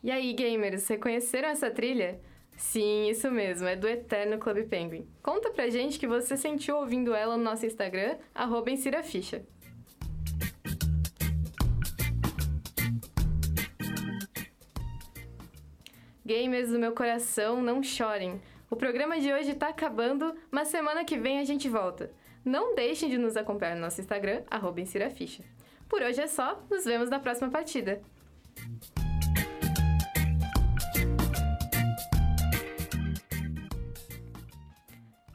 E 0.02 0.10
aí, 0.10 0.32
gamers, 0.32 0.88
reconheceram 0.88 1.50
essa 1.50 1.70
trilha? 1.70 2.18
Sim, 2.66 3.10
isso 3.10 3.32
mesmo, 3.32 3.68
é 3.68 3.76
do 3.76 3.88
Eterno 3.88 4.38
Club 4.38 4.68
Penguin. 4.68 5.08
Conta 5.22 5.50
pra 5.52 5.70
gente 5.70 5.98
que 5.98 6.08
você 6.08 6.36
sentiu 6.36 6.78
ouvindo 6.78 7.14
ela 7.14 7.38
no 7.38 7.44
nosso 7.44 7.66
Instagram, 7.66 8.18
arroba 8.34 8.72
Ficha. 9.02 9.46
Gamers 16.26 16.70
do 16.70 16.80
meu 16.80 16.92
coração, 16.92 17.62
não 17.62 17.82
chorem. 17.82 18.42
O 18.70 18.76
programa 18.76 19.22
de 19.22 19.32
hoje 19.32 19.54
tá 19.54 19.70
acabando, 19.70 20.36
mas 20.52 20.68
semana 20.68 21.06
que 21.06 21.18
vem 21.18 21.40
a 21.40 21.46
gente 21.46 21.70
volta. 21.70 22.12
Não 22.44 22.76
deixem 22.76 23.10
de 23.10 23.18
nos 23.18 23.38
acompanhar 23.38 23.76
no 23.76 23.82
nosso 23.82 24.02
Instagram, 24.02 24.44
arroba. 24.50 24.82
Por 25.88 26.02
hoje 26.02 26.20
é 26.20 26.28
só, 26.28 26.62
nos 26.70 26.84
vemos 26.84 27.10
na 27.10 27.20
próxima 27.20 27.50
partida. 27.50 28.02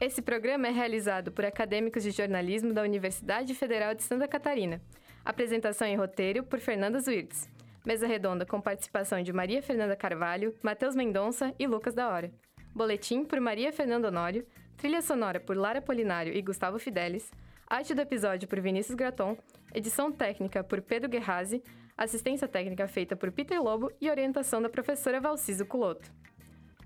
Esse 0.01 0.19
programa 0.19 0.67
é 0.67 0.71
realizado 0.71 1.31
por 1.31 1.45
acadêmicos 1.45 2.01
de 2.01 2.09
jornalismo 2.09 2.73
da 2.73 2.81
Universidade 2.81 3.53
Federal 3.53 3.93
de 3.93 4.01
Santa 4.01 4.27
Catarina. 4.27 4.81
Apresentação 5.23 5.87
e 5.87 5.93
roteiro 5.93 6.43
por 6.43 6.59
Fernanda 6.59 6.99
Zwirtz. 6.99 7.47
Mesa 7.85 8.07
redonda 8.07 8.43
com 8.43 8.59
participação 8.59 9.21
de 9.21 9.31
Maria 9.31 9.61
Fernanda 9.61 9.95
Carvalho, 9.95 10.55
Matheus 10.63 10.95
Mendonça 10.95 11.53
e 11.59 11.67
Lucas 11.67 11.93
da 11.93 12.09
Hora. 12.09 12.31
Boletim 12.73 13.23
por 13.23 13.39
Maria 13.39 13.71
Fernanda 13.71 14.07
Honório. 14.07 14.43
Trilha 14.75 15.03
sonora 15.03 15.39
por 15.39 15.55
Lara 15.55 15.83
Polinário 15.83 16.35
e 16.35 16.41
Gustavo 16.41 16.79
Fidelis. 16.79 17.29
Arte 17.67 17.93
do 17.93 18.01
episódio 18.01 18.47
por 18.47 18.59
Vinícius 18.59 18.95
Graton. 18.95 19.37
Edição 19.71 20.11
técnica 20.11 20.63
por 20.63 20.81
Pedro 20.81 21.09
Guerrazi. 21.09 21.61
Assistência 21.95 22.47
técnica 22.47 22.87
feita 22.87 23.15
por 23.15 23.31
Peter 23.31 23.61
Lobo 23.61 23.91
e 24.01 24.09
orientação 24.09 24.63
da 24.63 24.67
professora 24.67 25.21
Valciso 25.21 25.63
Culoto. 25.63 26.11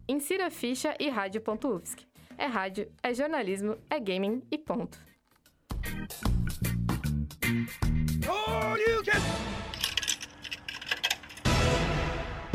Insira 0.05 0.51
ficha 0.51 0.93
e 0.99 1.07
rádio.ufsc. 1.07 2.14
É 2.37 2.45
rádio, 2.45 2.91
é 3.01 3.13
jornalismo, 3.13 3.77
é 3.89 3.99
gaming 3.99 4.43
e 4.51 4.57
ponto. 4.57 4.99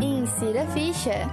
Insira 0.00 0.66
ficha. 0.68 1.26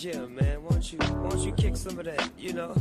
Jim, 0.00 0.34
man, 0.34 0.62
won't 0.62 0.94
you 0.94 0.98
won't 0.98 1.40
you 1.40 1.52
kick 1.52 1.76
some 1.76 1.98
of 1.98 2.06
that, 2.06 2.30
you 2.38 2.54
know? 2.54 2.74